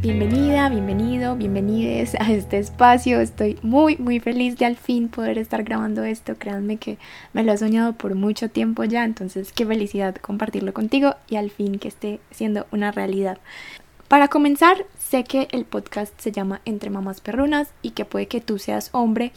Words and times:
Bienvenida, 0.00 0.68
bienvenido, 0.68 1.34
bienvenides 1.34 2.14
a 2.20 2.30
este 2.30 2.58
espacio. 2.58 3.20
Estoy 3.20 3.58
muy, 3.62 3.96
muy 3.96 4.20
feliz 4.20 4.56
de 4.56 4.64
al 4.64 4.76
fin 4.76 5.08
poder 5.08 5.38
estar 5.38 5.64
grabando 5.64 6.04
esto. 6.04 6.36
Créanme 6.38 6.76
que 6.76 6.98
me 7.32 7.42
lo 7.42 7.52
he 7.52 7.58
soñado 7.58 7.94
por 7.94 8.14
mucho 8.14 8.48
tiempo 8.48 8.84
ya, 8.84 9.04
entonces 9.04 9.50
qué 9.52 9.66
felicidad 9.66 10.14
compartirlo 10.14 10.72
contigo 10.72 11.16
y 11.28 11.34
al 11.34 11.50
fin 11.50 11.80
que 11.80 11.88
esté 11.88 12.20
siendo 12.30 12.68
una 12.70 12.92
realidad. 12.92 13.38
Para 14.06 14.28
comenzar, 14.28 14.86
sé 14.98 15.24
que 15.24 15.48
el 15.50 15.64
podcast 15.64 16.18
se 16.20 16.30
llama 16.30 16.60
Entre 16.64 16.90
Mamás 16.90 17.20
Perrunas 17.20 17.74
y 17.82 17.90
que 17.90 18.04
puede 18.04 18.28
que 18.28 18.40
tú 18.40 18.60
seas 18.60 18.90
hombre 18.92 19.32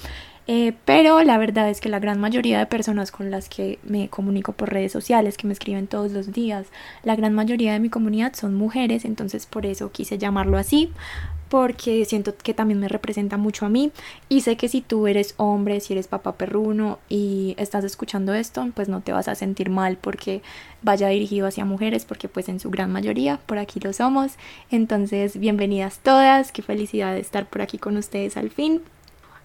eh, 0.48 0.73
pero 0.86 1.23
la 1.23 1.38
verdad 1.38 1.70
es 1.70 1.81
que 1.81 1.90
la 1.90 2.00
gran 2.00 2.20
mayoría 2.20 2.59
de 2.59 2.66
personas 2.66 3.12
con 3.12 3.32
las 3.32 3.48
que 3.48 3.80
me 3.84 4.09
comunico 4.09 4.54
por 4.54 4.72
redes 4.72 4.91
sociales, 4.91 5.38
que 5.38 5.48
me 5.48 5.54
escriben 5.54 5.88
todos 5.88 6.12
los 6.12 6.32
días, 6.32 6.68
la 7.04 7.16
gran 7.16 7.34
mayoría 7.34 7.73
de 7.73 7.80
mi 7.80 7.90
comunidad 7.90 8.34
son 8.34 8.55
mujeres, 8.55 9.05
entonces 9.05 9.46
por 9.46 9.66
eso 9.66 9.91
quise 9.91 10.18
llamarlo 10.18 10.58
así, 10.58 10.91
porque 11.52 12.05
siento 12.05 12.34
que 12.38 12.54
también 12.54 12.80
me 12.80 12.88
representa 12.88 13.35
mucho 13.35 13.66
a 13.66 13.70
mí 13.70 13.91
y 14.30 14.40
sé 14.40 14.55
que 14.55 14.70
si 14.70 14.80
tú 14.80 15.05
eres 15.08 15.34
hombre, 15.35 15.82
si 15.82 15.91
eres 15.91 16.08
papá 16.08 16.38
perruno 16.38 16.99
y 17.10 17.55
estás 17.58 17.84
escuchando 17.84 18.34
esto, 18.34 18.70
pues 18.73 18.88
no 18.88 19.02
te 19.02 19.12
vas 19.12 19.27
a 19.27 19.35
sentir 19.35 19.70
mal 19.70 19.98
porque 19.98 20.41
vaya 20.82 21.10
dirigido 21.10 21.48
hacia 21.48 21.65
mujeres, 21.65 22.05
porque 22.05 22.30
pues 22.30 22.48
en 22.48 22.62
su 22.62 22.70
gran 22.70 22.90
mayoría 22.90 23.37
por 23.46 23.58
aquí 23.58 23.82
lo 23.82 23.91
somos. 23.91 24.35
Entonces, 24.71 25.37
bienvenidas 25.37 25.99
todas, 25.99 26.54
qué 26.54 26.62
felicidad 26.62 27.15
de 27.15 27.20
estar 27.20 27.46
por 27.46 27.62
aquí 27.62 27.77
con 27.77 27.98
ustedes 27.98 28.37
al 28.37 28.49
fin. 28.49 28.82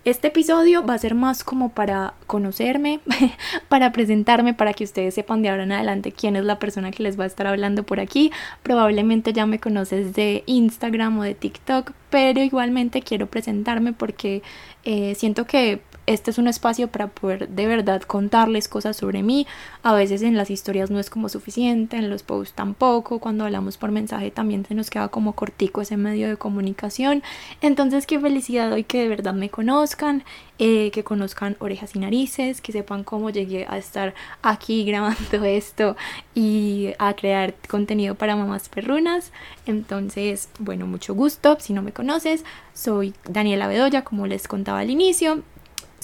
Este 0.07 0.29
episodio 0.29 0.87
va 0.87 0.95
a 0.95 0.99
ser 0.99 1.17
más 1.17 1.43
como 1.43 1.71
para 1.71 2.15
conocerme, 2.29 3.01
para 3.69 3.91
presentarme, 3.91 4.55
para 4.55 4.73
que 4.73 4.85
ustedes 4.85 5.15
sepan 5.15 5.43
de 5.43 5.49
ahora 5.49 5.65
en 5.65 5.73
adelante 5.73 6.13
quién 6.13 6.37
es 6.37 6.45
la 6.45 6.61
persona 6.61 6.93
que 6.93 7.03
les 7.03 7.19
va 7.19 7.25
a 7.25 7.27
estar 7.27 7.49
hablando 7.49 7.83
por 7.83 7.99
aquí. 7.99 8.31
Probablemente 8.63 9.33
ya 9.33 9.47
me 9.47 9.59
conoces 9.59 10.15
de 10.15 10.45
Instagram 10.47 11.19
o 11.19 11.25
de 11.25 11.35
TikTok, 11.35 11.91
pero 12.09 12.41
igualmente 12.41 13.03
quiero 13.03 13.27
presentarme 13.27 13.95
porque 13.95 14.45
eh, 14.85 15.17
siento 15.17 15.45
que 15.45 15.81
este 16.07 16.31
es 16.31 16.39
un 16.39 16.49
espacio 16.49 16.89
para 16.89 17.09
poder 17.09 17.49
de 17.49 17.67
verdad 17.67 18.03
contarles 18.03 18.69
cosas 18.69 18.97
sobre 18.97 19.23
mí. 19.23 19.47
A 19.83 19.93
veces 19.93 20.23
en 20.23 20.37
las 20.37 20.51
historias 20.51 20.91
no 20.91 21.01
es 21.01 21.11
como 21.11 21.29
suficiente, 21.29 21.97
en 21.97 22.11
los 22.11 22.23
posts 22.23 22.55
tampoco, 22.55 23.19
cuando 23.19 23.45
hablamos 23.45 23.77
por 23.77 23.91
mensaje 23.91 24.31
también 24.31 24.65
se 24.65 24.75
nos 24.75 24.89
queda 24.91 25.09
como 25.09 25.35
cortico 25.35 25.81
ese 25.81 25.97
medio 25.97 26.29
de 26.29 26.37
comunicación. 26.37 27.23
Entonces 27.61 28.07
qué 28.07 28.21
felicidad 28.21 28.73
hoy 28.73 28.85
que 28.85 29.03
de 29.03 29.09
verdad 29.09 29.35
me 29.35 29.51
conozcan, 29.51 30.23
eh, 30.59 30.91
que 30.93 31.05
conozcan 31.05 31.57
orejas 31.59 31.97
y 31.97 31.99
narices, 31.99 32.61
que 32.61 32.73
sepan 32.73 33.05
cómo 33.05 33.31
llegué 33.31 33.67
a 33.69 33.77
estar 33.77 34.15
aquí 34.43 34.85
grabando 34.87 35.45
esto 35.45 35.97
y 36.35 36.93
a 36.99 37.15
crear 37.15 37.55
contenido 37.69 38.15
para 38.15 38.37
mamás 38.37 38.69
perrunas. 38.69 39.33
Entonces, 39.67 40.49
bueno, 40.59 40.87
mucho 40.87 41.15
gusto. 41.15 41.57
Si 41.61 41.73
no 41.73 41.83
me 41.83 41.93
conoces, 41.93 42.45
soy 42.75 43.15
Daniela 43.29 43.67
Bedoya, 43.67 44.05
como 44.05 44.27
les 44.27 44.49
contaba 44.49 44.81
al 44.81 44.91
inicio. 44.91 45.43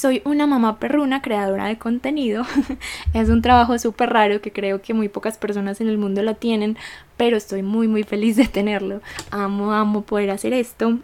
Soy 0.03 0.20
una 0.25 0.48
mamá 0.48 0.81
perruna 0.81 1.22
creadora 1.22 1.67
de 1.67 1.78
contenido. 1.78 2.45
es 3.14 3.28
un 3.28 3.41
trabajo 3.41 3.78
súper 3.78 4.11
raro 4.11 4.41
que 4.41 4.50
creo 4.50 4.83
que 4.83 4.94
muy 4.94 5.09
pocas 5.09 5.39
personas 5.39 5.81
en 5.81 5.86
el 5.86 5.97
mundo 5.97 6.25
lo 6.25 6.34
tienen, 6.34 6.77
pero 7.17 7.36
estoy 7.36 7.62
muy 7.62 7.86
muy 7.86 8.03
feliz 8.03 8.34
de 8.34 8.49
tenerlo. 8.49 9.00
Amo, 9.31 9.72
amo 9.72 10.03
poder 10.03 10.31
hacer 10.31 10.54
esto. 10.54 10.99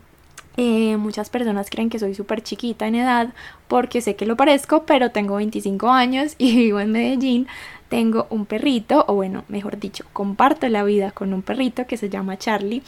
Eh, 0.56 0.96
muchas 0.96 1.30
personas 1.30 1.70
creen 1.70 1.90
que 1.90 2.00
soy 2.00 2.16
súper 2.16 2.42
chiquita 2.42 2.88
en 2.88 2.96
edad 2.96 3.28
porque 3.68 4.00
sé 4.00 4.16
que 4.16 4.26
lo 4.26 4.36
parezco, 4.36 4.82
pero 4.82 5.12
tengo 5.12 5.36
25 5.36 5.90
años 5.90 6.34
y 6.36 6.56
vivo 6.56 6.80
en 6.80 6.90
Medellín. 6.90 7.46
Tengo 7.88 8.26
un 8.30 8.46
perrito, 8.46 9.04
o 9.06 9.14
bueno, 9.14 9.44
mejor 9.46 9.78
dicho, 9.78 10.04
comparto 10.12 10.68
la 10.68 10.82
vida 10.82 11.12
con 11.12 11.32
un 11.32 11.42
perrito 11.42 11.86
que 11.86 11.96
se 11.96 12.10
llama 12.10 12.36
Charlie 12.36 12.82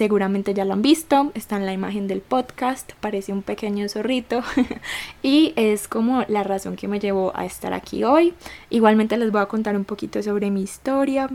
seguramente 0.00 0.54
ya 0.54 0.64
lo 0.64 0.72
han 0.72 0.80
visto, 0.80 1.30
está 1.34 1.58
en 1.58 1.66
la 1.66 1.74
imagen 1.74 2.08
del 2.08 2.22
podcast, 2.22 2.92
parece 3.00 3.34
un 3.34 3.42
pequeño 3.42 3.86
zorrito 3.86 4.42
y 5.22 5.52
es 5.56 5.88
como 5.88 6.24
la 6.26 6.42
razón 6.42 6.76
que 6.76 6.88
me 6.88 6.98
llevó 6.98 7.32
a 7.36 7.44
estar 7.44 7.74
aquí 7.74 8.02
hoy. 8.02 8.32
Igualmente 8.70 9.18
les 9.18 9.30
voy 9.30 9.42
a 9.42 9.44
contar 9.44 9.76
un 9.76 9.84
poquito 9.84 10.22
sobre 10.22 10.50
mi 10.50 10.62
historia. 10.62 11.28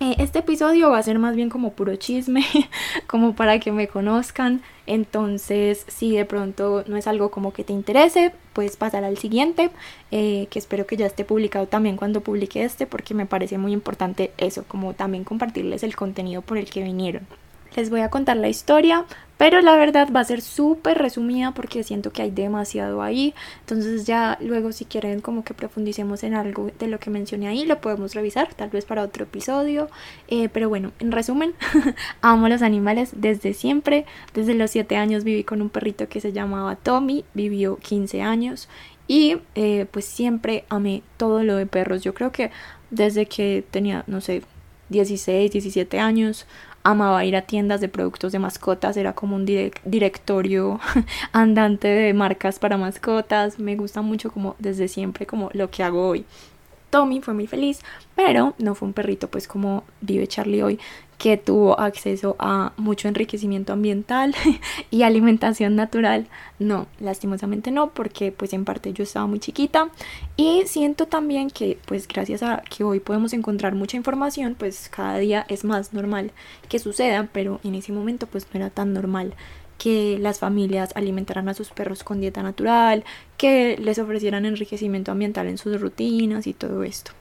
Eh, 0.00 0.14
este 0.16 0.38
episodio 0.38 0.88
va 0.88 0.96
a 0.96 1.02
ser 1.02 1.18
más 1.18 1.36
bien 1.36 1.50
como 1.50 1.74
puro 1.74 1.94
chisme, 1.96 2.42
como 3.06 3.36
para 3.36 3.60
que 3.60 3.70
me 3.70 3.86
conozcan. 3.86 4.62
Entonces, 4.86 5.84
si 5.86 6.16
de 6.16 6.24
pronto 6.24 6.84
no 6.86 6.96
es 6.96 7.06
algo 7.06 7.30
como 7.30 7.52
que 7.52 7.64
te 7.64 7.74
interese, 7.74 8.32
puedes 8.54 8.78
pasar 8.78 9.04
al 9.04 9.18
siguiente, 9.18 9.68
eh, 10.10 10.46
que 10.50 10.58
espero 10.58 10.86
que 10.86 10.96
ya 10.96 11.04
esté 11.04 11.26
publicado 11.26 11.66
también 11.66 11.98
cuando 11.98 12.22
publique 12.22 12.64
este, 12.64 12.86
porque 12.86 13.12
me 13.12 13.26
parece 13.26 13.58
muy 13.58 13.74
importante 13.74 14.32
eso, 14.38 14.64
como 14.66 14.94
también 14.94 15.24
compartirles 15.24 15.82
el 15.82 15.94
contenido 15.94 16.40
por 16.40 16.56
el 16.56 16.70
que 16.70 16.82
vinieron 16.82 17.26
les 17.76 17.90
voy 17.90 18.00
a 18.00 18.10
contar 18.10 18.36
la 18.36 18.48
historia, 18.48 19.04
pero 19.40 19.62
la 19.62 19.74
verdad 19.76 20.08
va 20.14 20.20
a 20.20 20.24
ser 20.24 20.42
súper 20.42 20.98
resumida 20.98 21.52
porque 21.52 21.82
siento 21.82 22.12
que 22.12 22.20
hay 22.20 22.30
demasiado 22.30 23.00
ahí. 23.00 23.34
Entonces 23.60 24.04
ya 24.04 24.36
luego 24.40 24.70
si 24.72 24.84
quieren 24.84 25.22
como 25.22 25.44
que 25.44 25.54
profundicemos 25.54 26.22
en 26.24 26.34
algo 26.34 26.70
de 26.78 26.88
lo 26.88 26.98
que 26.98 27.08
mencioné 27.08 27.48
ahí, 27.48 27.64
lo 27.64 27.80
podemos 27.80 28.14
revisar, 28.14 28.52
tal 28.52 28.68
vez 28.68 28.84
para 28.84 29.02
otro 29.02 29.24
episodio. 29.24 29.88
Eh, 30.28 30.50
pero 30.50 30.68
bueno, 30.68 30.92
en 30.98 31.10
resumen, 31.10 31.54
amo 32.20 32.48
los 32.48 32.60
animales 32.60 33.12
desde 33.16 33.54
siempre. 33.54 34.04
Desde 34.34 34.52
los 34.52 34.72
7 34.72 34.96
años 34.96 35.24
viví 35.24 35.42
con 35.42 35.62
un 35.62 35.70
perrito 35.70 36.06
que 36.06 36.20
se 36.20 36.32
llamaba 36.32 36.76
Tommy, 36.76 37.24
vivió 37.32 37.76
15 37.76 38.20
años. 38.20 38.68
Y 39.08 39.38
eh, 39.54 39.86
pues 39.90 40.04
siempre 40.04 40.64
amé 40.68 41.02
todo 41.16 41.42
lo 41.44 41.56
de 41.56 41.64
perros. 41.64 42.02
Yo 42.02 42.12
creo 42.12 42.30
que 42.30 42.50
desde 42.90 43.24
que 43.24 43.64
tenía, 43.70 44.04
no 44.06 44.20
sé, 44.20 44.42
16, 44.90 45.50
17 45.50 45.98
años, 45.98 46.46
amaba 46.82 47.24
ir 47.24 47.36
a 47.36 47.42
tiendas 47.42 47.80
de 47.80 47.88
productos 47.88 48.32
de 48.32 48.38
mascotas, 48.38 48.96
era 48.96 49.12
como 49.12 49.36
un 49.36 49.46
directorio 49.84 50.80
andante 51.32 51.88
de 51.88 52.14
marcas 52.14 52.58
para 52.58 52.76
mascotas, 52.76 53.58
me 53.58 53.76
gusta 53.76 54.02
mucho 54.02 54.30
como 54.30 54.56
desde 54.58 54.88
siempre 54.88 55.26
como 55.26 55.50
lo 55.52 55.70
que 55.70 55.82
hago 55.82 56.08
hoy. 56.08 56.24
Tommy 56.90 57.20
fue 57.20 57.34
muy 57.34 57.46
feliz, 57.46 57.80
pero 58.14 58.54
no 58.58 58.74
fue 58.74 58.88
un 58.88 58.94
perrito 58.94 59.28
pues 59.28 59.48
como 59.48 59.84
vive 60.00 60.26
Charlie 60.26 60.62
hoy, 60.62 60.78
que 61.20 61.36
tuvo 61.36 61.78
acceso 61.78 62.34
a 62.38 62.72
mucho 62.78 63.06
enriquecimiento 63.06 63.74
ambiental 63.74 64.34
y 64.90 65.02
alimentación 65.02 65.76
natural. 65.76 66.26
No, 66.58 66.86
lastimosamente 66.98 67.70
no, 67.70 67.90
porque 67.90 68.32
pues 68.32 68.54
en 68.54 68.64
parte 68.64 68.94
yo 68.94 69.04
estaba 69.04 69.26
muy 69.26 69.38
chiquita 69.38 69.90
y 70.36 70.62
siento 70.66 71.06
también 71.06 71.50
que 71.50 71.78
pues 71.84 72.08
gracias 72.08 72.42
a 72.42 72.62
que 72.62 72.84
hoy 72.84 73.00
podemos 73.00 73.34
encontrar 73.34 73.74
mucha 73.74 73.98
información, 73.98 74.56
pues 74.58 74.88
cada 74.88 75.18
día 75.18 75.44
es 75.48 75.62
más 75.62 75.92
normal 75.92 76.32
que 76.70 76.78
suceda, 76.78 77.28
pero 77.32 77.60
en 77.64 77.74
ese 77.74 77.92
momento 77.92 78.26
pues 78.26 78.46
no 78.52 78.58
era 78.58 78.70
tan 78.70 78.94
normal 78.94 79.34
que 79.80 80.18
las 80.20 80.38
familias 80.38 80.90
alimentaran 80.94 81.48
a 81.48 81.54
sus 81.54 81.70
perros 81.70 82.04
con 82.04 82.20
dieta 82.20 82.42
natural, 82.42 83.02
que 83.38 83.78
les 83.78 83.98
ofrecieran 83.98 84.44
enriquecimiento 84.44 85.10
ambiental 85.10 85.46
en 85.46 85.56
sus 85.56 85.80
rutinas 85.80 86.46
y 86.46 86.52
todo 86.52 86.84
esto. 86.84 87.12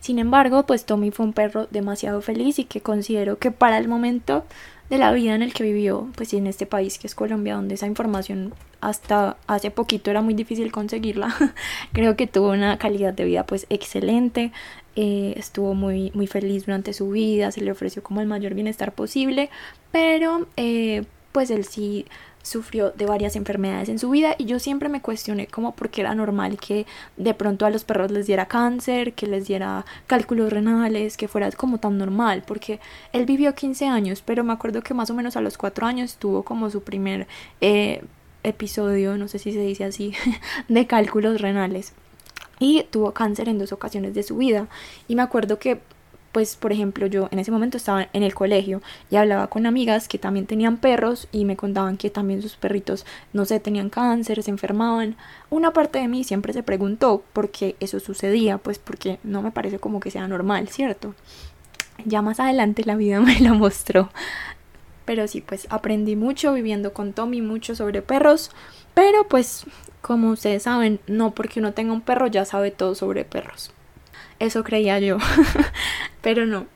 Sin 0.00 0.18
embargo, 0.18 0.64
pues 0.64 0.86
Tommy 0.86 1.10
fue 1.10 1.26
un 1.26 1.34
perro 1.34 1.66
demasiado 1.70 2.22
feliz 2.22 2.58
y 2.58 2.64
que 2.64 2.80
considero 2.80 3.38
que 3.38 3.50
para 3.50 3.76
el 3.76 3.88
momento 3.88 4.46
de 4.88 4.96
la 4.96 5.12
vida 5.12 5.34
en 5.34 5.42
el 5.42 5.52
que 5.52 5.64
vivió, 5.64 6.08
pues 6.16 6.32
en 6.32 6.46
este 6.46 6.64
país 6.64 6.98
que 6.98 7.06
es 7.06 7.14
Colombia, 7.14 7.56
donde 7.56 7.74
esa 7.74 7.86
información 7.86 8.54
hasta 8.80 9.36
hace 9.46 9.70
poquito 9.70 10.10
era 10.10 10.22
muy 10.22 10.32
difícil 10.32 10.72
conseguirla, 10.72 11.34
creo 11.92 12.16
que 12.16 12.26
tuvo 12.26 12.52
una 12.52 12.78
calidad 12.78 13.12
de 13.12 13.26
vida 13.26 13.44
pues 13.44 13.66
excelente, 13.68 14.50
eh, 14.96 15.34
estuvo 15.36 15.74
muy, 15.74 16.10
muy 16.14 16.26
feliz 16.26 16.64
durante 16.64 16.94
su 16.94 17.10
vida, 17.10 17.52
se 17.52 17.60
le 17.60 17.70
ofreció 17.70 18.02
como 18.02 18.22
el 18.22 18.28
mayor 18.28 18.54
bienestar 18.54 18.94
posible, 18.94 19.50
pero 19.92 20.46
eh, 20.56 21.04
pues 21.32 21.50
él 21.50 21.64
sí 21.64 22.06
sufrió 22.42 22.90
de 22.90 23.04
varias 23.04 23.36
enfermedades 23.36 23.88
en 23.88 23.98
su 23.98 24.10
vida 24.10 24.34
y 24.38 24.46
yo 24.46 24.58
siempre 24.58 24.88
me 24.88 25.02
cuestioné 25.02 25.46
como 25.46 25.74
por 25.74 25.90
qué 25.90 26.00
era 26.00 26.14
normal 26.14 26.58
que 26.58 26.86
de 27.16 27.34
pronto 27.34 27.66
a 27.66 27.70
los 27.70 27.84
perros 27.84 28.10
les 28.10 28.26
diera 28.26 28.46
cáncer, 28.46 29.12
que 29.12 29.26
les 29.26 29.46
diera 29.46 29.84
cálculos 30.06 30.52
renales, 30.52 31.16
que 31.16 31.28
fuera 31.28 31.50
como 31.52 31.78
tan 31.78 31.98
normal, 31.98 32.42
porque 32.46 32.80
él 33.12 33.26
vivió 33.26 33.54
15 33.54 33.86
años, 33.86 34.22
pero 34.24 34.44
me 34.44 34.52
acuerdo 34.52 34.82
que 34.82 34.94
más 34.94 35.10
o 35.10 35.14
menos 35.14 35.36
a 35.36 35.40
los 35.40 35.58
4 35.58 35.86
años 35.86 36.16
tuvo 36.16 36.42
como 36.42 36.70
su 36.70 36.82
primer 36.82 37.26
eh, 37.60 38.02
episodio, 38.42 39.18
no 39.18 39.28
sé 39.28 39.38
si 39.38 39.52
se 39.52 39.60
dice 39.60 39.84
así, 39.84 40.14
de 40.68 40.86
cálculos 40.86 41.40
renales 41.40 41.92
y 42.60 42.84
tuvo 42.90 43.12
cáncer 43.12 43.48
en 43.48 43.58
dos 43.58 43.72
ocasiones 43.72 44.14
de 44.14 44.22
su 44.22 44.36
vida. 44.36 44.68
Y 45.06 45.14
me 45.14 45.22
acuerdo 45.22 45.58
que 45.58 45.80
pues 46.32 46.56
por 46.56 46.72
ejemplo 46.72 47.06
yo 47.06 47.28
en 47.30 47.38
ese 47.38 47.50
momento 47.50 47.76
estaba 47.76 48.08
en 48.12 48.22
el 48.22 48.34
colegio 48.34 48.82
y 49.10 49.16
hablaba 49.16 49.48
con 49.48 49.66
amigas 49.66 50.08
que 50.08 50.18
también 50.18 50.46
tenían 50.46 50.76
perros 50.76 51.28
y 51.32 51.44
me 51.44 51.56
contaban 51.56 51.96
que 51.96 52.10
también 52.10 52.42
sus 52.42 52.56
perritos 52.56 53.06
no 53.32 53.44
sé 53.44 53.60
tenían 53.60 53.90
cáncer 53.90 54.42
se 54.42 54.50
enfermaban. 54.50 55.16
Una 55.50 55.72
parte 55.72 55.98
de 55.98 56.08
mí 56.08 56.24
siempre 56.24 56.52
se 56.52 56.62
preguntó 56.62 57.22
por 57.32 57.50
qué 57.50 57.76
eso 57.80 58.00
sucedía 58.00 58.58
pues 58.58 58.78
porque 58.78 59.18
no 59.22 59.42
me 59.42 59.50
parece 59.50 59.78
como 59.78 60.00
que 60.00 60.10
sea 60.10 60.28
normal 60.28 60.68
cierto 60.68 61.14
ya 62.04 62.22
más 62.22 62.40
adelante 62.40 62.84
la 62.84 62.96
vida 62.96 63.20
me 63.20 63.40
lo 63.40 63.54
mostró. 63.54 64.10
Pero 65.04 65.26
sí 65.26 65.40
pues 65.40 65.66
aprendí 65.70 66.16
mucho 66.16 66.52
viviendo 66.52 66.92
con 66.92 67.12
Tommy 67.12 67.40
mucho 67.40 67.74
sobre 67.74 68.02
perros 68.02 68.50
pero 68.94 69.28
pues 69.28 69.64
como 70.02 70.30
ustedes 70.30 70.64
saben 70.64 71.00
no 71.06 71.30
porque 71.30 71.60
uno 71.60 71.72
tenga 71.72 71.92
un 71.92 72.00
perro 72.00 72.26
ya 72.26 72.44
sabe 72.44 72.70
todo 72.70 72.94
sobre 72.94 73.24
perros 73.24 73.72
eso 74.38 74.64
creía 74.64 74.98
yo. 74.98 75.18
Pero 76.22 76.46
no. 76.46 76.66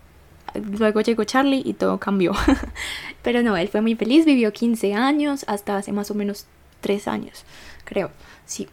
Luego 0.54 1.00
llegó 1.00 1.24
Charlie 1.24 1.62
y 1.64 1.74
todo 1.74 1.98
cambió. 1.98 2.32
Pero 3.22 3.42
no, 3.42 3.56
él 3.56 3.68
fue 3.68 3.80
muy 3.80 3.94
feliz, 3.94 4.24
vivió 4.24 4.52
15 4.52 4.94
años, 4.94 5.44
hasta 5.48 5.76
hace 5.76 5.92
más 5.92 6.10
o 6.10 6.14
menos 6.14 6.46
3 6.80 7.08
años, 7.08 7.44
creo. 7.84 8.10
Sí. 8.44 8.68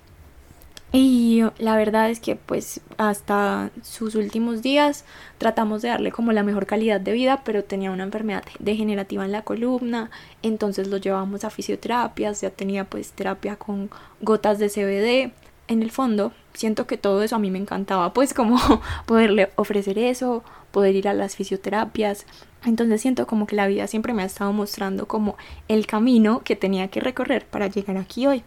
Y 0.91 1.44
la 1.59 1.75
verdad 1.75 2.09
es 2.09 2.19
que 2.19 2.36
pues 2.36 2.81
hasta 2.97 3.69
sus 3.83 4.15
últimos 4.15 4.63
días 4.63 5.06
tratamos 5.38 5.83
de 5.83 5.89
darle 5.89 6.12
como 6.12 6.31
la 6.31 6.41
mejor 6.41 6.65
calidad 6.65 7.00
de 7.00 7.12
vida, 7.12 7.44
pero 7.45 7.63
tenía 7.63 7.91
una 7.91 8.06
enfermedad 8.06 8.44
degenerativa 8.57 9.24
en 9.24 9.31
la 9.31 9.44
columna, 9.44 10.09
entonces 10.41 10.88
lo 10.88 10.97
llevamos 10.97 11.44
a 11.44 11.51
fisioterapias, 11.51 12.41
ya 12.41 12.50
tenía 12.50 12.86
pues 12.86 13.12
terapia 13.12 13.56
con 13.56 13.91
gotas 14.21 14.57
de 14.57 14.69
CBD, 14.69 15.31
en 15.69 15.83
el 15.83 15.92
fondo 15.92 16.33
siento 16.54 16.88
que 16.88 16.98
todo 16.98 17.21
eso 17.24 17.36
a 17.36 17.39
mí 17.39 17.51
me 17.51 17.60
encantaba, 17.60 18.12
pues 18.12 18.33
como 18.33 18.57
poderle 19.06 19.50
ofrecer 19.56 19.98
eso, 19.98 20.44
poder 20.71 20.95
ir 20.95 21.07
a 21.07 21.13
las 21.13 21.36
fisioterapias. 21.36 22.25
Entonces 22.66 23.00
siento 23.01 23.25
como 23.27 23.48
que 23.48 23.56
la 23.56 23.68
vida 23.68 23.88
siempre 23.88 24.13
me 24.13 24.24
ha 24.24 24.25
estado 24.25 24.51
mostrando 24.51 25.07
como 25.07 25.38
el 25.69 25.86
camino 25.88 26.42
que 26.44 26.57
tenía 26.57 26.89
que 26.89 27.00
recorrer 27.00 27.45
para 27.45 27.68
llegar 27.68 27.95
aquí 27.98 28.27
hoy. 28.27 28.44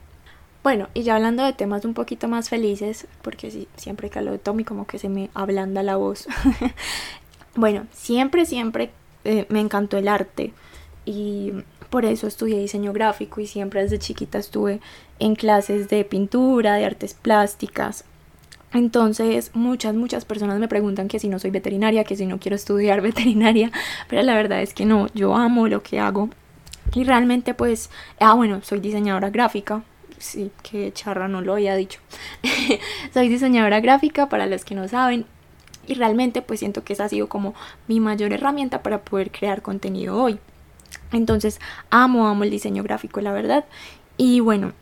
Bueno, 0.62 0.88
y 0.94 1.02
ya 1.02 1.16
hablando 1.16 1.44
de 1.44 1.54
temas 1.54 1.84
un 1.84 1.94
poquito 1.94 2.28
más 2.28 2.48
felices, 2.48 3.06
porque 3.22 3.66
siempre 3.76 4.10
que 4.10 4.18
hablo 4.18 4.32
de 4.32 4.38
Tommy 4.38 4.64
como 4.64 4.86
que 4.86 4.98
se 4.98 5.08
me 5.08 5.30
ablanda 5.34 5.82
la 5.82 5.96
voz. 5.96 6.28
bueno, 7.56 7.86
siempre, 7.92 8.46
siempre 8.46 8.90
eh, 9.24 9.46
me 9.48 9.60
encantó 9.60 9.96
el 9.96 10.08
arte 10.08 10.52
y 11.04 11.52
por 11.92 12.06
eso 12.06 12.26
estudié 12.26 12.58
diseño 12.58 12.94
gráfico 12.94 13.42
y 13.42 13.46
siempre 13.46 13.82
desde 13.82 13.98
chiquita 13.98 14.38
estuve 14.38 14.80
en 15.18 15.34
clases 15.36 15.90
de 15.90 16.06
pintura, 16.06 16.76
de 16.76 16.86
artes 16.86 17.12
plásticas. 17.12 18.06
Entonces 18.72 19.50
muchas, 19.52 19.94
muchas 19.94 20.24
personas 20.24 20.58
me 20.58 20.68
preguntan 20.68 21.06
que 21.06 21.18
si 21.18 21.28
no 21.28 21.38
soy 21.38 21.50
veterinaria, 21.50 22.04
que 22.04 22.16
si 22.16 22.24
no 22.24 22.40
quiero 22.40 22.56
estudiar 22.56 23.02
veterinaria, 23.10 23.70
pero 24.08 24.22
la 24.22 24.34
verdad 24.34 24.62
es 24.62 24.72
que 24.72 24.86
no, 24.86 25.08
yo 25.12 25.36
amo 25.36 25.68
lo 25.68 25.82
que 25.82 26.00
hago. 26.00 26.30
Y 26.94 27.04
realmente 27.04 27.52
pues, 27.52 27.90
ah 28.18 28.32
bueno, 28.32 28.62
soy 28.62 28.80
diseñadora 28.80 29.28
gráfica, 29.28 29.82
sí, 30.16 30.50
que 30.62 30.94
charra 30.94 31.28
no 31.28 31.42
lo 31.42 31.52
había 31.52 31.76
dicho. 31.76 32.00
soy 33.12 33.28
diseñadora 33.28 33.80
gráfica 33.80 34.30
para 34.30 34.46
los 34.46 34.64
que 34.64 34.74
no 34.74 34.88
saben. 34.88 35.26
Y 35.86 35.92
realmente 35.92 36.40
pues 36.40 36.60
siento 36.60 36.84
que 36.84 36.94
esa 36.94 37.04
ha 37.04 37.08
sido 37.10 37.28
como 37.28 37.54
mi 37.86 38.00
mayor 38.00 38.32
herramienta 38.32 38.82
para 38.82 39.02
poder 39.02 39.30
crear 39.30 39.60
contenido 39.60 40.16
hoy. 40.16 40.38
Entonces 41.12 41.60
amo, 41.90 42.26
amo 42.26 42.44
el 42.44 42.50
diseño 42.50 42.82
gráfico, 42.82 43.20
la 43.20 43.32
verdad. 43.32 43.64
Y 44.16 44.40
bueno, 44.40 44.72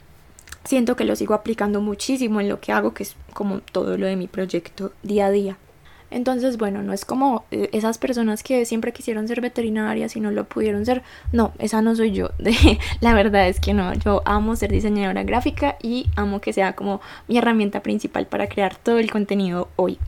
siento 0.64 0.96
que 0.96 1.04
lo 1.04 1.16
sigo 1.16 1.34
aplicando 1.34 1.80
muchísimo 1.80 2.40
en 2.40 2.48
lo 2.48 2.60
que 2.60 2.72
hago, 2.72 2.94
que 2.94 3.04
es 3.04 3.16
como 3.32 3.60
todo 3.60 3.96
lo 3.96 4.06
de 4.06 4.16
mi 4.16 4.26
proyecto 4.28 4.92
día 5.02 5.26
a 5.26 5.30
día. 5.30 5.56
Entonces, 6.10 6.58
bueno, 6.58 6.82
no 6.82 6.92
es 6.92 7.04
como 7.04 7.44
eh, 7.52 7.70
esas 7.72 7.98
personas 7.98 8.42
que 8.42 8.64
siempre 8.64 8.92
quisieron 8.92 9.28
ser 9.28 9.40
veterinarias 9.40 10.16
y 10.16 10.20
no 10.20 10.32
lo 10.32 10.44
pudieron 10.44 10.84
ser. 10.84 11.02
No, 11.32 11.52
esa 11.58 11.82
no 11.82 11.94
soy 11.94 12.12
yo. 12.12 12.30
la 13.00 13.14
verdad 13.14 13.48
es 13.48 13.60
que 13.60 13.74
no. 13.74 13.94
Yo 13.94 14.22
amo 14.24 14.56
ser 14.56 14.72
diseñadora 14.72 15.22
gráfica 15.22 15.76
y 15.80 16.10
amo 16.16 16.40
que 16.40 16.52
sea 16.52 16.74
como 16.74 17.00
mi 17.28 17.38
herramienta 17.38 17.80
principal 17.82 18.26
para 18.26 18.48
crear 18.48 18.76
todo 18.76 18.98
el 18.98 19.10
contenido 19.10 19.68
hoy. 19.76 19.98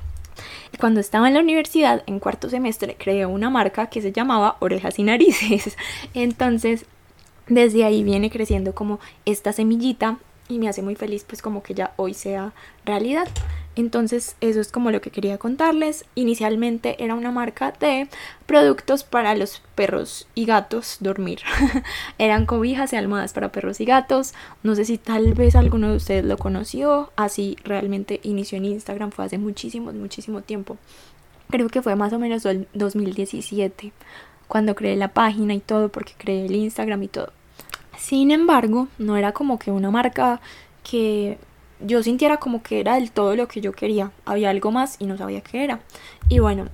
Cuando 0.79 1.00
estaba 1.00 1.29
en 1.29 1.34
la 1.34 1.40
universidad, 1.40 2.02
en 2.06 2.19
cuarto 2.19 2.49
semestre, 2.49 2.96
creé 2.99 3.26
una 3.26 3.50
marca 3.50 3.88
que 3.88 4.02
se 4.02 4.12
llamaba 4.12 4.56
Orejas 4.61 4.99
y 4.99 5.02
Narices. 5.02 5.76
Entonces, 6.14 6.87
desde 7.46 7.84
ahí 7.84 8.02
viene 8.02 8.31
creciendo 8.31 8.75
como 8.75 9.00
esta 9.25 9.52
semillita 9.52 10.19
y 10.49 10.58
me 10.58 10.69
hace 10.69 10.82
muy 10.82 10.94
feliz 10.94 11.25
pues 11.26 11.43
como 11.43 11.62
que 11.62 11.75
ya 11.75 11.93
hoy 11.96 12.14
sea 12.14 12.52
realidad. 12.84 13.29
Entonces 13.74 14.36
eso 14.40 14.60
es 14.60 14.70
como 14.70 14.90
lo 14.90 15.00
que 15.00 15.10
quería 15.10 15.38
contarles. 15.38 16.04
Inicialmente 16.14 17.02
era 17.02 17.14
una 17.14 17.30
marca 17.30 17.72
de 17.72 18.08
productos 18.46 19.02
para 19.02 19.34
los 19.34 19.62
perros 19.74 20.26
y 20.34 20.44
gatos 20.44 20.98
dormir. 21.00 21.40
Eran 22.19 22.44
cobijas 22.44 22.92
y 22.92 22.96
almohadas 22.96 23.32
para 23.32 23.50
perros 23.50 23.80
y 23.80 23.86
gatos. 23.86 24.34
No 24.62 24.74
sé 24.74 24.84
si 24.84 24.98
tal 24.98 25.32
vez 25.34 25.56
alguno 25.56 25.90
de 25.90 25.96
ustedes 25.96 26.24
lo 26.24 26.36
conoció. 26.36 27.12
Así 27.16 27.56
realmente 27.64 28.20
inició 28.22 28.58
en 28.58 28.66
Instagram. 28.66 29.10
Fue 29.10 29.24
hace 29.24 29.38
muchísimo, 29.38 29.92
muchísimo 29.92 30.42
tiempo. 30.42 30.76
Creo 31.48 31.68
que 31.68 31.82
fue 31.82 31.96
más 31.96 32.12
o 32.12 32.18
menos 32.18 32.44
el 32.44 32.68
2017 32.75 33.92
cuando 34.48 34.75
creé 34.75 34.96
la 34.96 35.08
página 35.08 35.54
y 35.54 35.60
todo 35.60 35.88
porque 35.88 36.12
creé 36.18 36.44
el 36.44 36.54
Instagram 36.54 37.02
y 37.04 37.08
todo. 37.08 37.32
Sin 37.96 38.30
embargo, 38.30 38.88
no 38.98 39.16
era 39.16 39.32
como 39.32 39.58
que 39.58 39.70
una 39.70 39.90
marca 39.90 40.40
que 40.82 41.38
yo 41.84 42.02
sintiera 42.02 42.38
como 42.38 42.62
que 42.62 42.81
era 42.81 42.94
del 42.94 43.11
todo 43.11 43.37
lo 43.37 43.49
que 43.49 43.61
yo 43.61 43.73
quería. 43.73 44.11
Había 44.25 44.50
algo 44.50 44.70
más 44.70 44.96
y 44.99 45.06
no 45.06 45.17
sabía 45.17 45.40
qué 45.40 45.64
era. 45.64 45.81
Y 46.29 46.38
bueno, 46.38 46.67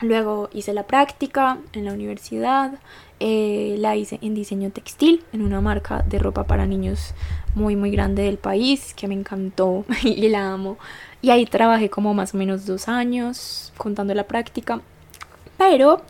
luego 0.00 0.48
hice 0.52 0.72
la 0.72 0.86
práctica 0.86 1.58
en 1.72 1.84
la 1.84 1.92
universidad. 1.92 2.78
Eh, 3.20 3.76
la 3.78 3.94
hice 3.94 4.18
en 4.20 4.34
diseño 4.34 4.70
textil, 4.70 5.22
en 5.32 5.42
una 5.42 5.60
marca 5.60 6.02
de 6.02 6.18
ropa 6.18 6.44
para 6.44 6.66
niños 6.66 7.14
muy 7.54 7.76
muy 7.76 7.92
grande 7.92 8.24
del 8.24 8.36
país, 8.36 8.94
que 8.94 9.06
me 9.06 9.14
encantó 9.14 9.84
y 10.02 10.28
la 10.28 10.52
amo. 10.52 10.78
Y 11.20 11.30
ahí 11.30 11.46
trabajé 11.46 11.88
como 11.88 12.14
más 12.14 12.34
o 12.34 12.36
menos 12.36 12.66
dos 12.66 12.88
años 12.88 13.72
contando 13.76 14.14
la 14.14 14.24
práctica. 14.24 14.80
Pero 15.56 16.02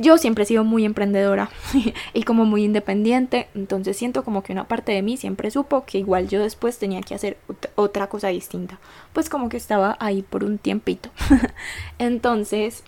yo 0.00 0.18
siempre 0.18 0.44
he 0.44 0.46
sido 0.46 0.64
muy 0.64 0.84
emprendedora 0.84 1.50
y 2.14 2.22
como 2.22 2.44
muy 2.44 2.64
independiente, 2.64 3.48
entonces 3.54 3.96
siento 3.96 4.24
como 4.24 4.42
que 4.42 4.52
una 4.52 4.68
parte 4.68 4.92
de 4.92 5.02
mí 5.02 5.16
siempre 5.16 5.50
supo 5.50 5.84
que 5.84 5.98
igual 5.98 6.28
yo 6.28 6.40
después 6.40 6.78
tenía 6.78 7.00
que 7.02 7.14
hacer 7.14 7.36
otra 7.74 8.08
cosa 8.08 8.28
distinta, 8.28 8.78
pues 9.12 9.28
como 9.28 9.48
que 9.48 9.56
estaba 9.56 9.96
ahí 10.00 10.22
por 10.22 10.44
un 10.44 10.58
tiempito. 10.58 11.10
entonces, 11.98 12.84